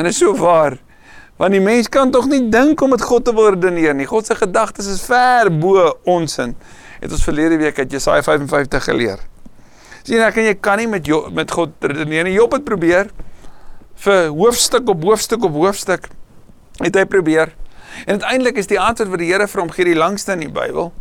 En 0.00 0.06
dit 0.06 0.14
is 0.14 0.18
so 0.18 0.32
waar. 0.36 0.78
Want 1.36 1.52
die 1.52 1.60
mens 1.60 1.88
kan 1.92 2.10
tog 2.10 2.24
nie 2.28 2.46
dink 2.48 2.80
om 2.80 2.94
met 2.94 3.02
God 3.04 3.24
te 3.24 3.32
redeneer 3.36 3.92
nie. 3.96 4.06
God 4.08 4.26
se 4.26 4.34
gedagtes 4.34 4.86
is 4.88 5.02
ver 5.04 5.50
bo 5.52 5.90
ons 6.08 6.38
in. 6.40 6.54
Het 7.02 7.12
ons 7.12 7.24
verlede 7.24 7.58
week 7.60 7.78
uit 7.78 7.92
Jesaja 7.92 8.22
55 8.24 8.84
geleer. 8.84 9.20
Sien 10.00 10.24
ek 10.24 10.40
en 10.40 10.48
jy 10.48 10.54
kan 10.56 10.80
nie 10.80 10.88
met 10.88 11.04
jo, 11.04 11.26
met 11.36 11.52
God 11.52 11.76
redeneer 11.84 12.24
nie. 12.24 12.32
Job 12.38 12.56
het 12.56 12.64
probeer 12.64 13.12
vir 14.00 14.30
hoofstuk 14.32 14.88
op 14.88 15.04
hoofstuk 15.04 15.44
op 15.44 15.60
hoofstuk 15.60 16.08
het 16.80 16.96
hy 16.96 17.04
probeer. 17.04 17.52
En 18.06 18.16
uiteindelik 18.16 18.56
is 18.56 18.72
die 18.72 18.80
antwoord 18.80 19.12
wat 19.12 19.20
die 19.20 19.28
Here 19.34 19.50
vir 19.52 19.64
hom 19.66 19.76
gee 19.76 19.90
die 19.90 19.98
langste 20.00 20.32
in 20.32 20.46
die 20.46 20.52
Bybel. 20.52 20.94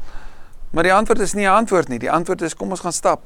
Maar 0.75 0.91
die 0.91 0.93
antwoord 0.93 1.23
is 1.23 1.37
nie 1.39 1.47
'n 1.47 1.55
antwoord 1.55 1.87
nie. 1.87 1.99
Die 2.03 2.11
antwoord 2.11 2.41
is 2.41 2.53
kom 2.53 2.75
ons 2.75 2.83
gaan 2.83 2.93
stap. 2.93 3.23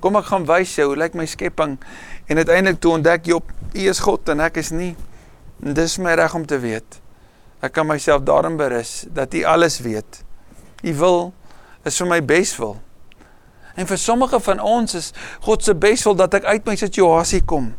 Kom 0.00 0.16
ek 0.16 0.24
gaan 0.32 0.46
wys 0.46 0.74
jou 0.74 0.88
hoe 0.88 0.96
lyk 0.96 1.14
my 1.14 1.26
skepping 1.26 1.78
en 2.26 2.36
uiteindelik 2.36 2.80
toe 2.80 2.92
ontdek 2.92 3.26
Job, 3.26 3.52
U 3.74 3.88
is 3.88 3.98
God 3.98 4.28
en 4.28 4.40
ek 4.40 4.56
is 4.56 4.70
nie. 4.70 4.96
En 5.62 5.74
dis 5.76 5.98
my 5.98 6.14
reg 6.14 6.34
om 6.34 6.46
te 6.46 6.58
weet. 6.58 7.00
Ek 7.60 7.74
kan 7.76 7.86
myself 7.86 8.24
daarin 8.24 8.56
berus 8.56 9.04
dat 9.12 9.34
U 9.34 9.44
alles 9.44 9.80
weet. 9.84 10.22
U 10.82 10.94
wil 10.94 11.32
is 11.84 11.98
vir 12.00 12.08
my 12.08 12.20
beswil. 12.24 12.78
En 13.76 13.86
vir 13.86 14.00
sommige 14.00 14.40
van 14.40 14.60
ons 14.60 14.96
is 14.96 15.12
God 15.44 15.64
se 15.64 15.74
beswil 15.76 16.16
dat 16.16 16.34
ek 16.40 16.48
uit 16.48 16.66
my 16.68 16.76
situasie 16.80 17.42
kom. 17.44 17.74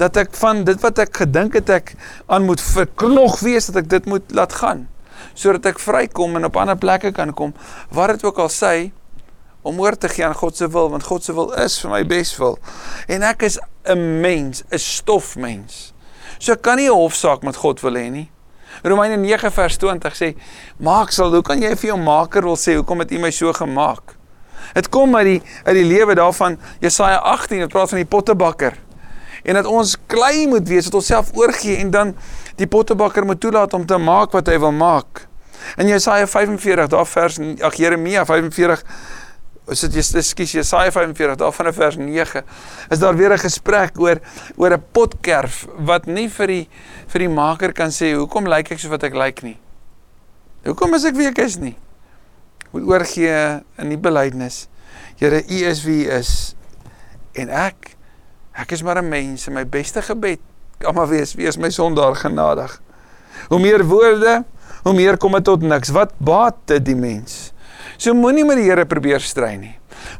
Dat 0.00 0.16
ek 0.16 0.32
van 0.40 0.64
dit 0.64 0.80
wat 0.82 0.98
ek 1.04 1.22
gedink 1.24 1.54
het 1.60 1.70
ek 1.70 1.94
aan 2.26 2.48
moet 2.48 2.60
verknog 2.60 3.38
wees 3.44 3.68
dat 3.70 3.84
ek 3.84 3.92
dit 3.92 4.10
moet 4.10 4.34
laat 4.34 4.56
gaan 4.62 4.88
sodat 5.34 5.66
ek 5.72 5.80
vrykom 5.82 6.36
en 6.38 6.46
op 6.46 6.56
ander 6.60 6.76
plekke 6.78 7.10
kan 7.14 7.32
kom. 7.34 7.54
Wat 7.94 8.14
dit 8.14 8.24
ook 8.26 8.38
al 8.44 8.50
sê 8.52 8.74
om 9.64 9.80
oor 9.80 9.96
te 9.96 10.10
gee 10.12 10.26
aan 10.26 10.36
God 10.36 10.56
se 10.56 10.68
wil 10.70 10.90
want 10.92 11.06
God 11.08 11.24
se 11.24 11.34
wil 11.34 11.52
is 11.58 11.78
vir 11.80 11.90
my 11.94 12.02
beswil. 12.06 12.58
En 13.08 13.22
ek 13.22 13.42
is 13.48 13.58
'n 13.88 14.20
mens, 14.20 14.62
'n 14.70 14.78
stofmens. 14.78 15.93
So 16.38 16.52
ek 16.52 16.62
kan 16.62 16.76
nie 16.76 16.88
'n 16.88 16.94
hofsaak 16.94 17.42
met 17.42 17.56
God 17.56 17.80
wil 17.80 17.94
hê 17.94 18.10
nie. 18.10 18.30
Romeine 18.82 19.16
9 19.16 19.52
vers 19.52 19.76
20 19.76 20.14
sê: 20.14 20.34
"Maak 20.78 21.12
sal, 21.12 21.32
hoe 21.32 21.42
kan 21.42 21.60
jy 21.60 21.76
vir 21.76 21.88
jou 21.88 21.98
maker 21.98 22.42
wil 22.42 22.56
sê 22.56 22.74
hoekom 22.74 22.98
het 22.98 23.12
U 23.12 23.18
my 23.18 23.30
so 23.30 23.52
gemaak?" 23.52 24.16
Dit 24.72 24.88
kom 24.88 25.16
uit 25.16 25.24
die 25.24 25.42
uit 25.64 25.74
die 25.74 25.84
lewe 25.84 26.14
daarvan 26.14 26.58
Jesaja 26.80 27.16
18, 27.16 27.58
dit 27.58 27.68
praat 27.68 27.88
van 27.88 27.98
die 27.98 28.08
pottebakker. 28.08 28.78
En 29.44 29.54
dat 29.54 29.66
ons 29.66 29.96
klei 30.06 30.46
moet 30.46 30.68
wees, 30.68 30.84
dat 30.84 30.94
ons 30.94 31.06
self 31.06 31.30
oorgee 31.36 31.76
en 31.76 31.90
dan 31.90 32.14
die 32.56 32.66
pottebakker 32.66 33.26
moet 33.26 33.40
toelaat 33.40 33.74
om 33.74 33.86
te 33.86 33.98
maak 33.98 34.32
wat 34.32 34.46
hy 34.46 34.58
wil 34.58 34.72
maak. 34.72 35.26
In 35.76 35.88
Jesaja 35.88 36.26
45, 36.26 36.88
daar 36.88 37.06
vers 37.06 37.38
ag 37.60 37.74
Jeremia 37.74 38.24
45 38.24 38.82
is 39.72 39.80
dit 39.80 39.96
ekskuus 39.96 40.52
Jesaja 40.58 40.92
45 40.92 41.38
daar 41.40 41.52
van 41.52 41.72
vers 41.72 41.96
9 41.96 42.42
is 42.92 42.98
daar 42.98 43.16
weer 43.16 43.32
'n 43.32 43.38
gesprek 43.38 44.00
oor 44.00 44.20
oor 44.56 44.72
'n 44.72 44.84
potkerf 44.92 45.66
wat 45.78 46.06
nie 46.06 46.28
vir 46.28 46.46
die 46.46 46.68
vir 47.06 47.18
die 47.18 47.28
maker 47.28 47.72
kan 47.72 47.90
sê 47.90 48.14
hoekom 48.14 48.46
lyk 48.46 48.72
ek 48.72 48.78
so 48.78 48.88
wat 48.88 49.02
ek 49.02 49.14
lyk 49.14 49.42
nie. 49.42 49.58
Hoekom 50.64 50.94
is 50.94 51.04
ek 51.04 51.16
wie 51.16 51.26
ek 51.26 51.38
is 51.38 51.56
nie? 51.56 51.76
Moet 52.72 52.82
oorgee 52.82 53.62
in 53.78 53.88
die 53.88 53.98
belydenis. 53.98 54.68
Here, 55.16 55.42
U 55.48 55.64
is 55.64 55.84
wie 55.84 56.06
U 56.06 56.10
is 56.10 56.54
en 57.32 57.48
ek 57.48 57.96
ek 58.52 58.72
is 58.72 58.82
maar 58.82 58.98
'n 58.98 59.08
mens 59.08 59.46
en 59.46 59.54
my 59.54 59.64
beste 59.64 60.02
gebed 60.02 60.40
kan 60.78 60.94
maar 60.94 61.08
wees 61.08 61.34
wees 61.34 61.56
my 61.56 61.70
sondaar 61.70 62.14
genadig. 62.14 62.80
Hoe 63.48 63.58
meer 63.58 63.84
woorde, 63.84 64.44
hoe 64.82 64.94
meer 64.94 65.16
kom 65.16 65.32
dit 65.32 65.44
tot 65.44 65.62
niks. 65.62 65.88
Wat 65.88 66.12
baat 66.18 66.56
dit 66.66 66.84
die 66.84 66.96
mens? 66.96 67.53
So 67.96 68.14
moenie 68.14 68.44
met 68.44 68.60
die 68.60 68.68
Here 68.68 68.86
probeer 68.88 69.22
stry 69.22 69.54
nie. 69.60 69.74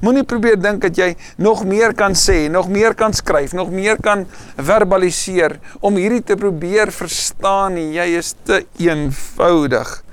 Moenie 0.04 0.24
probeer 0.28 0.56
dink 0.60 0.82
dat 0.84 0.98
jy 0.98 1.10
nog 1.42 1.64
meer 1.68 1.94
kan 1.96 2.14
sê, 2.18 2.46
nog 2.50 2.68
meer 2.72 2.94
kan 2.94 3.12
skryf, 3.12 3.54
nog 3.56 3.70
meer 3.74 3.98
kan 4.02 4.26
verbaliseer 4.56 5.58
om 5.80 5.98
hierdie 6.00 6.22
te 6.22 6.38
probeer 6.40 6.92
verstaan 6.94 7.78
nie. 7.78 7.90
Jy 7.98 8.08
is 8.20 8.34
te 8.46 8.64
eenvoudig. 8.78 10.03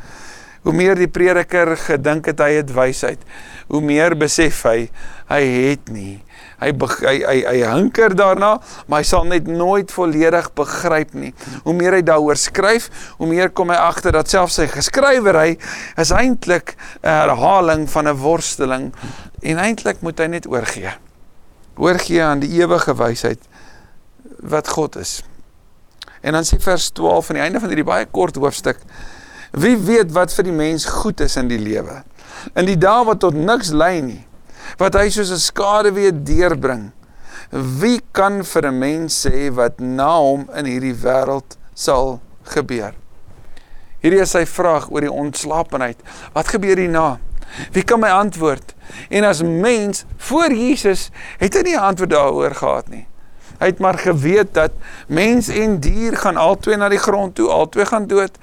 Hoe 0.61 0.73
meer 0.73 0.95
die 0.95 1.09
prediker 1.09 1.73
gedink 1.77 2.25
het 2.29 2.39
hy 2.39 2.51
het 2.59 2.73
wysheid, 2.75 3.21
hoe 3.67 3.81
meer 3.81 4.15
besef 4.17 4.63
hy 4.69 4.89
hy 5.31 5.41
het 5.71 5.89
nie 5.89 6.19
hy 6.61 6.71
hy 6.77 7.15
hy, 7.25 7.37
hy 7.45 7.59
hunker 7.65 8.13
daarna, 8.17 8.55
maar 8.87 9.01
hy 9.01 9.07
sal 9.07 9.25
net 9.29 9.47
nooit 9.49 9.91
volledig 9.93 10.51
begryp 10.57 11.15
nie. 11.17 11.31
Hoe 11.65 11.73
meer 11.77 11.97
hy 11.97 12.01
daaroor 12.05 12.37
skryf, 12.37 12.89
hoe 13.17 13.29
meer 13.29 13.49
kom 13.49 13.73
hy 13.73 13.79
agter 13.81 14.13
dat 14.15 14.29
selfs 14.29 14.59
sy 14.59 14.67
geskrywery 14.69 15.57
is 16.01 16.13
eintlik 16.13 16.75
'n 17.01 17.09
herhaling 17.09 17.87
van 17.89 18.07
'n 18.07 18.21
worsteling 18.21 18.93
en 19.41 19.57
eintlik 19.57 20.01
moet 20.01 20.19
hy 20.19 20.27
net 20.27 20.47
oorgee. 20.47 20.93
Oorgee 21.77 22.21
aan 22.21 22.39
die 22.39 22.61
ewige 22.61 22.93
wysheid 22.93 23.41
wat 24.39 24.67
God 24.67 24.95
is. 24.95 25.23
En 26.21 26.33
dan 26.33 26.43
sê 26.43 26.61
vers 26.61 26.91
12 26.91 27.29
aan 27.29 27.35
die 27.35 27.43
einde 27.43 27.59
van 27.59 27.69
hierdie 27.69 27.89
baie 27.89 28.05
kort 28.05 28.35
hoofstuk: 28.35 28.77
Wie 29.51 29.75
weet 29.77 30.11
wat 30.15 30.31
vir 30.33 30.47
die 30.47 30.55
mens 30.55 30.85
goed 30.85 31.19
is 31.19 31.35
in 31.35 31.49
die 31.51 31.59
lewe? 31.59 32.03
In 32.55 32.65
die 32.65 32.77
dae 32.79 33.03
wat 33.05 33.19
tot 33.19 33.35
niks 33.35 33.71
lei 33.75 33.99
nie 34.01 34.21
wat 34.79 34.95
hy 34.95 35.09
soos 35.09 35.31
'n 35.31 35.41
skade 35.41 35.91
weer 35.91 36.13
deurbring. 36.13 36.91
Wie 37.51 38.01
kan 38.11 38.43
vir 38.43 38.65
'n 38.67 38.79
mens 38.79 39.25
sê 39.25 39.51
wat 39.51 39.79
na 39.79 40.17
hom 40.17 40.49
in 40.55 40.65
hierdie 40.65 40.95
wêreld 40.95 41.57
sal 41.73 42.21
gebeur? 42.43 42.93
Hierdie 44.01 44.21
is 44.21 44.31
sy 44.31 44.45
vraag 44.45 44.89
oor 44.89 45.01
die 45.01 45.11
ontslapenheid. 45.11 45.99
Wat 46.33 46.47
gebeur 46.47 46.77
hierna? 46.77 47.19
Wie 47.71 47.83
kan 47.83 47.99
my 47.99 48.09
antwoord? 48.09 48.73
En 49.09 49.23
as 49.23 49.41
mens 49.41 50.05
voor 50.17 50.51
Jesus 50.51 51.09
het 51.37 51.53
hy 51.53 51.61
nie 51.61 51.77
antwoord 51.77 52.09
daaroor 52.09 52.55
gehad 52.55 52.89
nie. 52.89 53.07
Hy 53.61 53.69
het 53.69 53.79
maar 53.79 53.99
geweet 54.01 54.55
dat 54.57 54.73
mens 55.07 55.47
en 55.53 55.77
dier 55.79 56.17
gaan 56.17 56.37
albei 56.41 56.79
na 56.81 56.89
die 56.89 56.99
grond 56.99 57.35
toe, 57.37 57.47
albei 57.53 57.85
gaan 57.85 58.07
dood. 58.09 58.39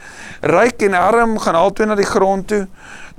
Ryk 0.46 0.86
en 0.86 0.94
arm 0.94 1.34
gaan 1.42 1.58
albei 1.58 1.88
na 1.90 1.98
die 1.98 2.06
grond 2.06 2.46
toe. 2.48 2.68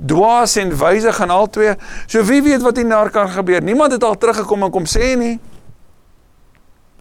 Dwaas 0.00 0.56
en 0.56 0.72
wyse 0.80 1.12
gaan 1.12 1.30
albei. 1.30 1.74
So 2.06 2.24
wie 2.24 2.40
weet 2.42 2.64
wat 2.64 2.80
hierna 2.80 3.02
kan 3.12 3.28
gebeur? 3.28 3.62
Niemand 3.62 3.92
het 3.92 4.04
al 4.04 4.16
teruggekom 4.16 4.64
en 4.64 4.72
kom 4.72 4.88
sê 4.88 5.12
nie. 5.20 5.36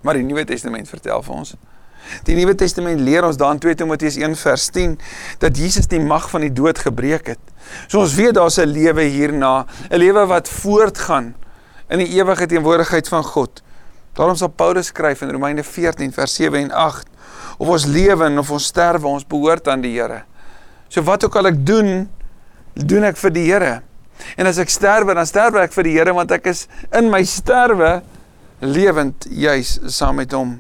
Maar 0.03 0.19
die 0.19 0.27
Nuwe 0.27 0.45
Testament 0.45 0.89
vertel 0.89 1.23
vir 1.23 1.35
ons 1.35 1.55
Die 2.25 2.35
Nuwe 2.37 2.55
Testament 2.57 3.01
leer 3.03 3.25
ons 3.27 3.37
dan 3.37 3.59
2 3.61 3.75
Timoteus 3.79 4.17
1 4.17 4.35
vers 4.39 4.67
10 4.73 4.95
dat 5.43 5.57
Jesus 5.57 5.87
die 5.91 5.99
mag 6.01 6.29
van 6.31 6.45
die 6.45 6.53
dood 6.53 6.79
gebreek 6.79 7.33
het. 7.35 7.41
So 7.87 8.01
ons 8.01 8.15
weet 8.17 8.35
daar's 8.39 8.57
'n 8.57 8.71
lewe 8.71 9.03
hierna, 9.03 9.65
'n 9.91 9.97
lewe 9.97 10.25
wat 10.25 10.49
voortgaan 10.49 11.35
in 11.89 11.99
die 11.99 12.07
ewige 12.17 12.45
teenwoordigheid 12.45 13.07
van 13.07 13.23
God. 13.23 13.61
Daarom 14.19 14.35
sal 14.35 14.51
Paulus 14.51 14.89
skryf 14.91 15.21
in 15.23 15.31
Romeine 15.31 15.63
14 15.63 16.11
vers 16.11 16.33
7 16.35 16.59
en 16.59 16.71
8 16.75 17.07
of 17.57 17.69
ons 17.71 17.85
lewe 17.87 18.27
of 18.39 18.49
ons 18.51 18.65
sterwe, 18.67 19.07
ons 19.07 19.23
behoort 19.27 19.67
aan 19.71 19.83
die 19.83 19.93
Here. 19.95 20.25
So 20.91 21.03
wat 21.07 21.23
ook 21.23 21.37
al 21.39 21.53
ek 21.53 21.61
doen, 21.63 22.09
doen 22.75 23.07
ek 23.07 23.19
vir 23.19 23.31
die 23.31 23.45
Here. 23.47 23.73
En 24.35 24.49
as 24.49 24.59
ek 24.59 24.71
sterwe, 24.73 25.15
dan 25.15 25.27
sterwe 25.27 25.61
ek 25.63 25.75
vir 25.75 25.87
die 25.87 25.93
Here 25.95 26.15
want 26.17 26.33
ek 26.35 26.49
is 26.51 26.65
in 26.91 27.07
my 27.11 27.21
sterwe 27.23 28.01
lewend 28.59 29.27
juis 29.31 29.77
saam 29.87 30.19
met 30.19 30.35
hom. 30.35 30.57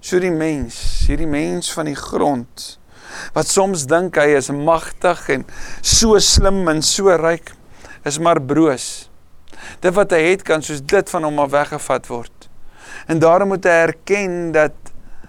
So 0.00 0.16
die 0.22 0.32
mens, 0.32 0.78
hierdie 1.10 1.28
mens 1.28 1.68
van 1.76 1.90
die 1.90 1.98
grond 1.98 2.78
wat 3.36 3.48
soms 3.48 3.84
dink 3.88 4.16
hy 4.18 4.32
is 4.34 4.48
magtig 4.52 5.20
en 5.32 5.44
so 5.84 6.18
slim 6.20 6.64
en 6.72 6.80
so 6.84 7.12
ryk, 7.20 7.52
is 8.08 8.18
maar 8.20 8.40
broos. 8.42 9.06
Dit 9.84 9.94
wat 9.96 10.12
hy 10.16 10.24
het 10.32 10.44
kan 10.46 10.64
soos 10.64 10.82
dit 10.84 11.12
van 11.14 11.28
hom 11.28 11.44
af 11.44 11.52
weggevat 11.54 12.10
word. 12.10 12.35
En 13.06 13.18
daarom 13.18 13.48
moet 13.54 13.64
hy 13.64 13.70
erken 13.86 14.52
dat 14.52 14.74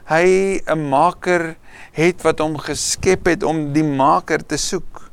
hy 0.10 0.62
'n 0.66 0.90
maker 0.90 1.56
het 1.92 2.22
wat 2.22 2.40
hom 2.40 2.58
geskep 2.58 3.26
het 3.26 3.44
om 3.44 3.74
die 3.74 3.84
maker 3.84 4.46
te 4.46 4.58
soek, 4.58 5.12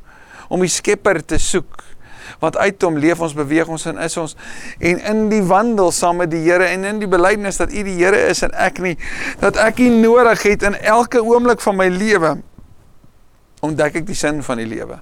om 0.48 0.60
die 0.60 0.68
skepper 0.68 1.24
te 1.24 1.38
soek 1.38 1.82
want 2.40 2.56
uit 2.56 2.82
hom 2.82 2.98
leef 2.98 3.20
ons, 3.20 3.34
beweeg 3.34 3.68
ons 3.68 3.86
en 3.86 3.98
is 3.98 4.16
ons 4.16 4.36
en 4.78 5.00
in 5.00 5.28
die 5.28 5.42
wandel 5.42 5.92
saam 5.92 6.16
met 6.22 6.30
die 6.30 6.42
Here 6.44 6.64
en 6.64 6.84
in 6.84 6.98
die 6.98 7.08
belydenis 7.08 7.56
dat 7.56 7.72
U 7.72 7.82
die 7.82 7.96
Here 8.00 8.28
is 8.28 8.42
en 8.42 8.52
ek 8.52 8.80
nie 8.84 8.96
dat 9.40 9.56
ek 9.56 9.78
U 9.84 9.88
nodig 9.88 10.42
het 10.42 10.62
in 10.62 10.74
elke 10.74 11.22
oomblik 11.22 11.60
van 11.60 11.76
my 11.76 11.88
lewe 11.88 12.36
ontdek 13.64 14.02
ek 14.02 14.08
die 14.08 14.18
sin 14.18 14.42
van 14.44 14.60
die 14.60 14.68
lewe. 14.68 14.98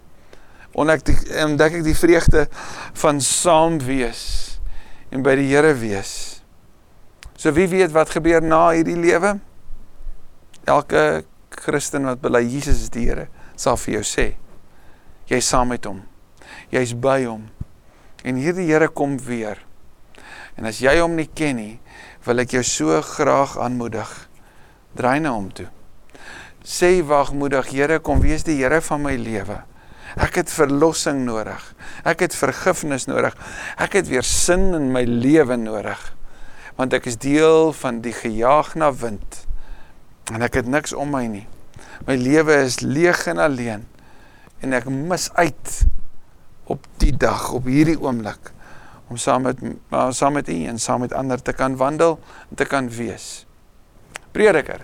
Ontdek 0.78 1.04
die, 1.08 1.16
ontdek 1.42 1.80
ek 1.80 1.86
die 1.86 1.96
vreugde 1.98 2.46
van 3.02 3.20
saam 3.24 3.80
wees 3.82 4.22
en 5.12 5.24
by 5.26 5.34
die 5.36 5.50
Here 5.50 5.74
wees. 5.76 6.31
So 7.42 7.50
wie 7.56 7.66
weet 7.66 7.90
wat 7.90 8.12
gebeur 8.14 8.42
na 8.44 8.68
hierdie 8.70 8.94
lewe? 8.94 9.34
Elke 10.70 11.24
Christen 11.50 12.06
wat 12.06 12.22
bely 12.22 12.44
Jesus 12.46 12.86
is 12.86 12.94
die 12.94 13.08
Here, 13.08 13.26
sal 13.58 13.74
vir 13.82 13.98
jou 13.98 14.06
sê 14.06 14.30
jy 15.26 15.38
is 15.40 15.48
saam 15.48 15.70
met 15.72 15.86
hom 15.88 16.02
jy's 16.72 16.94
by 16.96 17.22
hom. 17.26 17.46
En 18.24 18.38
hierdie 18.40 18.68
Here 18.70 18.88
kom 18.88 19.18
weer. 19.26 19.60
En 20.56 20.68
as 20.68 20.80
jy 20.82 20.94
hom 21.00 21.16
nie 21.18 21.28
ken 21.28 21.58
nie, 21.58 21.74
wil 22.26 22.42
ek 22.42 22.54
jou 22.56 22.62
so 22.66 23.00
graag 23.14 23.56
aanmoedig. 23.60 24.10
Draai 24.96 25.20
na 25.24 25.34
hom 25.34 25.50
toe. 25.54 25.68
Sê 26.62 26.94
wagmoedig, 27.06 27.72
Here, 27.72 27.98
kom 28.04 28.22
wees 28.22 28.46
die 28.46 28.60
Here 28.60 28.80
van 28.84 29.02
my 29.04 29.16
lewe. 29.18 29.62
Ek 30.20 30.36
het 30.42 30.52
verlossing 30.52 31.22
nodig. 31.24 31.62
Ek 32.04 32.26
het 32.26 32.36
vergifnis 32.36 33.08
nodig. 33.08 33.36
Ek 33.80 33.96
het 33.96 34.10
weer 34.12 34.26
sin 34.26 34.70
in 34.76 34.90
my 34.94 35.06
lewe 35.08 35.56
nodig. 35.56 36.00
Want 36.82 36.96
ek 36.98 37.04
is 37.06 37.14
deel 37.22 37.70
van 37.78 38.00
die 38.02 38.14
gejaag 38.16 38.72
na 38.74 38.88
wind. 38.90 39.44
En 40.34 40.42
ek 40.42 40.56
het 40.58 40.66
niks 40.66 40.90
om 40.90 41.12
my 41.14 41.28
nie. 41.30 41.44
My 42.08 42.16
lewe 42.18 42.56
is 42.64 42.80
leeg 42.82 43.20
en 43.30 43.38
alleen. 43.38 43.84
En 44.66 44.74
ek 44.74 44.88
mis 44.90 45.28
uit 45.38 45.74
op 46.66 46.88
die 46.98 47.12
dag, 47.14 47.52
op 47.54 47.70
hierdie 47.70 48.00
oomblik 48.00 48.50
om 49.12 49.20
saam 49.20 49.46
met 49.46 49.60
saam 50.16 50.34
met 50.38 50.48
U 50.48 50.56
en 50.72 50.78
saam 50.80 51.04
met 51.04 51.12
ander 51.12 51.42
te 51.42 51.52
kan 51.52 51.76
wandel 51.76 52.18
en 52.48 52.56
te 52.56 52.64
kan 52.64 52.88
wees. 52.90 53.44
Prediker, 54.32 54.82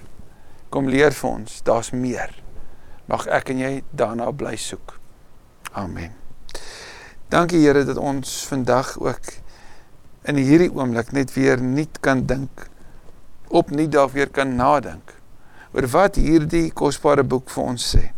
kom 0.69 0.87
leer 0.87 1.15
vir 1.17 1.31
ons, 1.31 1.63
daar's 1.65 1.91
meer. 1.91 2.31
Mag 3.11 3.27
ek 3.27 3.51
en 3.55 3.63
jy 3.65 3.73
daarna 3.91 4.31
bly 4.31 4.55
soek. 4.61 4.99
Amen. 5.73 6.13
Dankie 7.33 7.65
Here 7.65 7.83
dat 7.89 7.99
ons 7.99 8.45
vandag 8.47 8.95
ook 9.01 9.33
in 10.25 10.37
hierdie 10.37 10.71
oomblik 10.75 11.13
net 11.13 11.33
weer 11.37 11.61
nuut 11.63 12.01
kan 12.01 12.27
dink, 12.27 12.67
opnuut 13.49 13.93
daar 13.93 14.11
weer 14.13 14.29
kan 14.29 14.57
nadink 14.57 15.15
oor 15.73 15.87
wat 15.93 16.17
hierdie 16.17 16.71
kosbare 16.73 17.23
boek 17.23 17.51
vir 17.53 17.65
ons 17.65 17.91
sê 17.95 18.09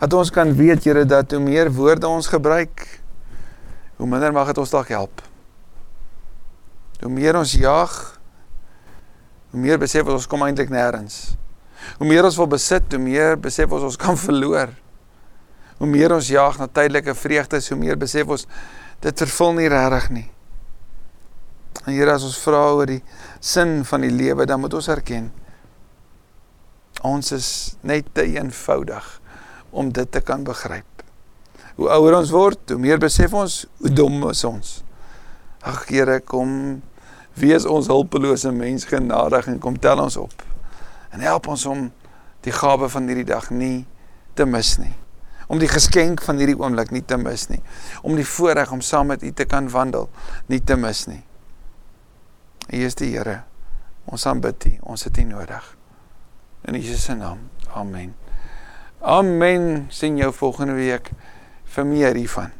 dat 0.00 0.12
ons 0.18 0.30
kan 0.30 0.50
weet 0.52 0.84
Here 0.84 1.04
dat 1.08 1.32
hoe 1.32 1.40
meer 1.40 1.70
woorde 1.72 2.08
ons 2.08 2.26
gebruik 2.28 2.82
hoe 3.96 4.08
minder 4.10 4.34
mag 4.34 4.50
dit 4.50 4.58
ons 4.58 4.72
dalk 4.74 4.90
help. 4.92 5.22
Hoe 7.00 7.12
meer 7.12 7.38
ons 7.38 7.54
jag 7.56 7.94
hoe 9.54 9.60
meer 9.62 9.78
besef 9.78 10.08
ons 10.10 10.26
kom 10.26 10.42
eintlik 10.42 10.72
nêrens. 10.72 11.36
Hoe 12.00 12.08
meer 12.08 12.26
ons 12.26 12.36
wil 12.40 12.48
besit, 12.50 12.88
hoe 12.90 12.98
meer 12.98 13.36
besef 13.38 13.70
ons 13.70 13.84
ons 13.86 13.98
kan 14.00 14.18
verloor. 14.18 14.72
Hoe 15.78 15.88
meer 15.88 16.12
ons 16.16 16.26
jag 16.28 16.58
na 16.58 16.66
tydelike 16.66 17.14
vreugdes, 17.14 17.68
hoe 17.70 17.78
meer 17.78 17.98
besef 18.00 18.32
ons 18.34 18.48
dit 19.04 19.24
vervul 19.24 19.58
nie 19.60 19.70
regtig 19.70 20.10
nie. 20.10 20.28
En 21.84 21.92
Here 21.92 22.16
as 22.16 22.24
ons 22.24 22.40
vra 22.40 22.66
oor 22.72 22.88
die 22.88 23.02
sin 23.44 23.82
van 23.84 24.06
die 24.06 24.12
lewe, 24.12 24.46
dan 24.48 24.62
moet 24.64 24.74
ons 24.80 24.88
erken 24.88 25.32
ons 27.04 27.32
is 27.36 27.48
net 27.84 28.08
te 28.16 28.24
eenvoudig 28.24 29.04
om 29.70 29.92
dit 29.92 30.10
te 30.10 30.22
kan 30.24 30.44
begryp. 30.46 31.04
Hoe 31.76 31.90
ouer 31.96 32.16
ons 32.20 32.32
word, 32.32 32.70
hoe 32.70 32.80
meer 32.80 33.00
besef 33.02 33.34
ons 33.36 33.64
hoe 33.82 33.92
dom 33.92 34.22
is 34.30 34.44
ons. 34.48 34.74
Ag 35.64 35.84
Here, 35.90 36.20
kom 36.20 36.80
wees 37.40 37.66
ons 37.66 37.90
hulpelose 37.90 38.52
mens 38.54 38.86
genadig 38.88 39.50
en 39.50 39.60
kom 39.60 39.76
tel 39.80 40.00
ons 40.00 40.16
op. 40.20 40.44
En 41.12 41.24
help 41.24 41.50
ons 41.50 41.66
om 41.66 41.88
die 42.46 42.54
gawe 42.54 42.88
van 42.88 43.08
hierdie 43.10 43.28
dag 43.28 43.50
nie 43.50 43.84
te 44.38 44.46
mis 44.46 44.76
nie. 44.80 44.94
Om 45.46 45.60
die 45.60 45.68
geskenk 45.68 46.22
van 46.24 46.40
hierdie 46.40 46.58
oomblik 46.58 46.90
nie 46.94 47.04
te 47.04 47.18
mis 47.20 47.48
nie. 47.50 47.60
Om 48.02 48.16
die 48.16 48.26
voorreg 48.26 48.72
om 48.72 48.80
saam 48.80 49.12
met 49.12 49.22
U 49.22 49.32
te 49.32 49.44
kan 49.44 49.68
wandel 49.70 50.08
nie 50.46 50.60
te 50.64 50.76
mis 50.76 51.06
nie. 51.10 51.22
U 52.72 52.80
is 52.84 52.96
die 52.96 53.12
Here. 53.12 53.42
Ons 54.04 54.26
aanbid 54.26 54.66
U. 54.66 54.74
Ons 54.94 55.04
het 55.04 55.18
U 55.18 55.24
nodig. 55.28 55.76
In 56.64 56.80
Jesus 56.80 57.04
se 57.04 57.14
naam. 57.14 57.48
Amen. 57.74 58.14
Amen. 59.00 59.86
Sien 59.92 60.16
jou 60.16 60.32
volgende 60.32 60.76
week 60.78 61.10
vir 61.64 61.86
meer 61.86 62.16
hiervan. 62.16 62.54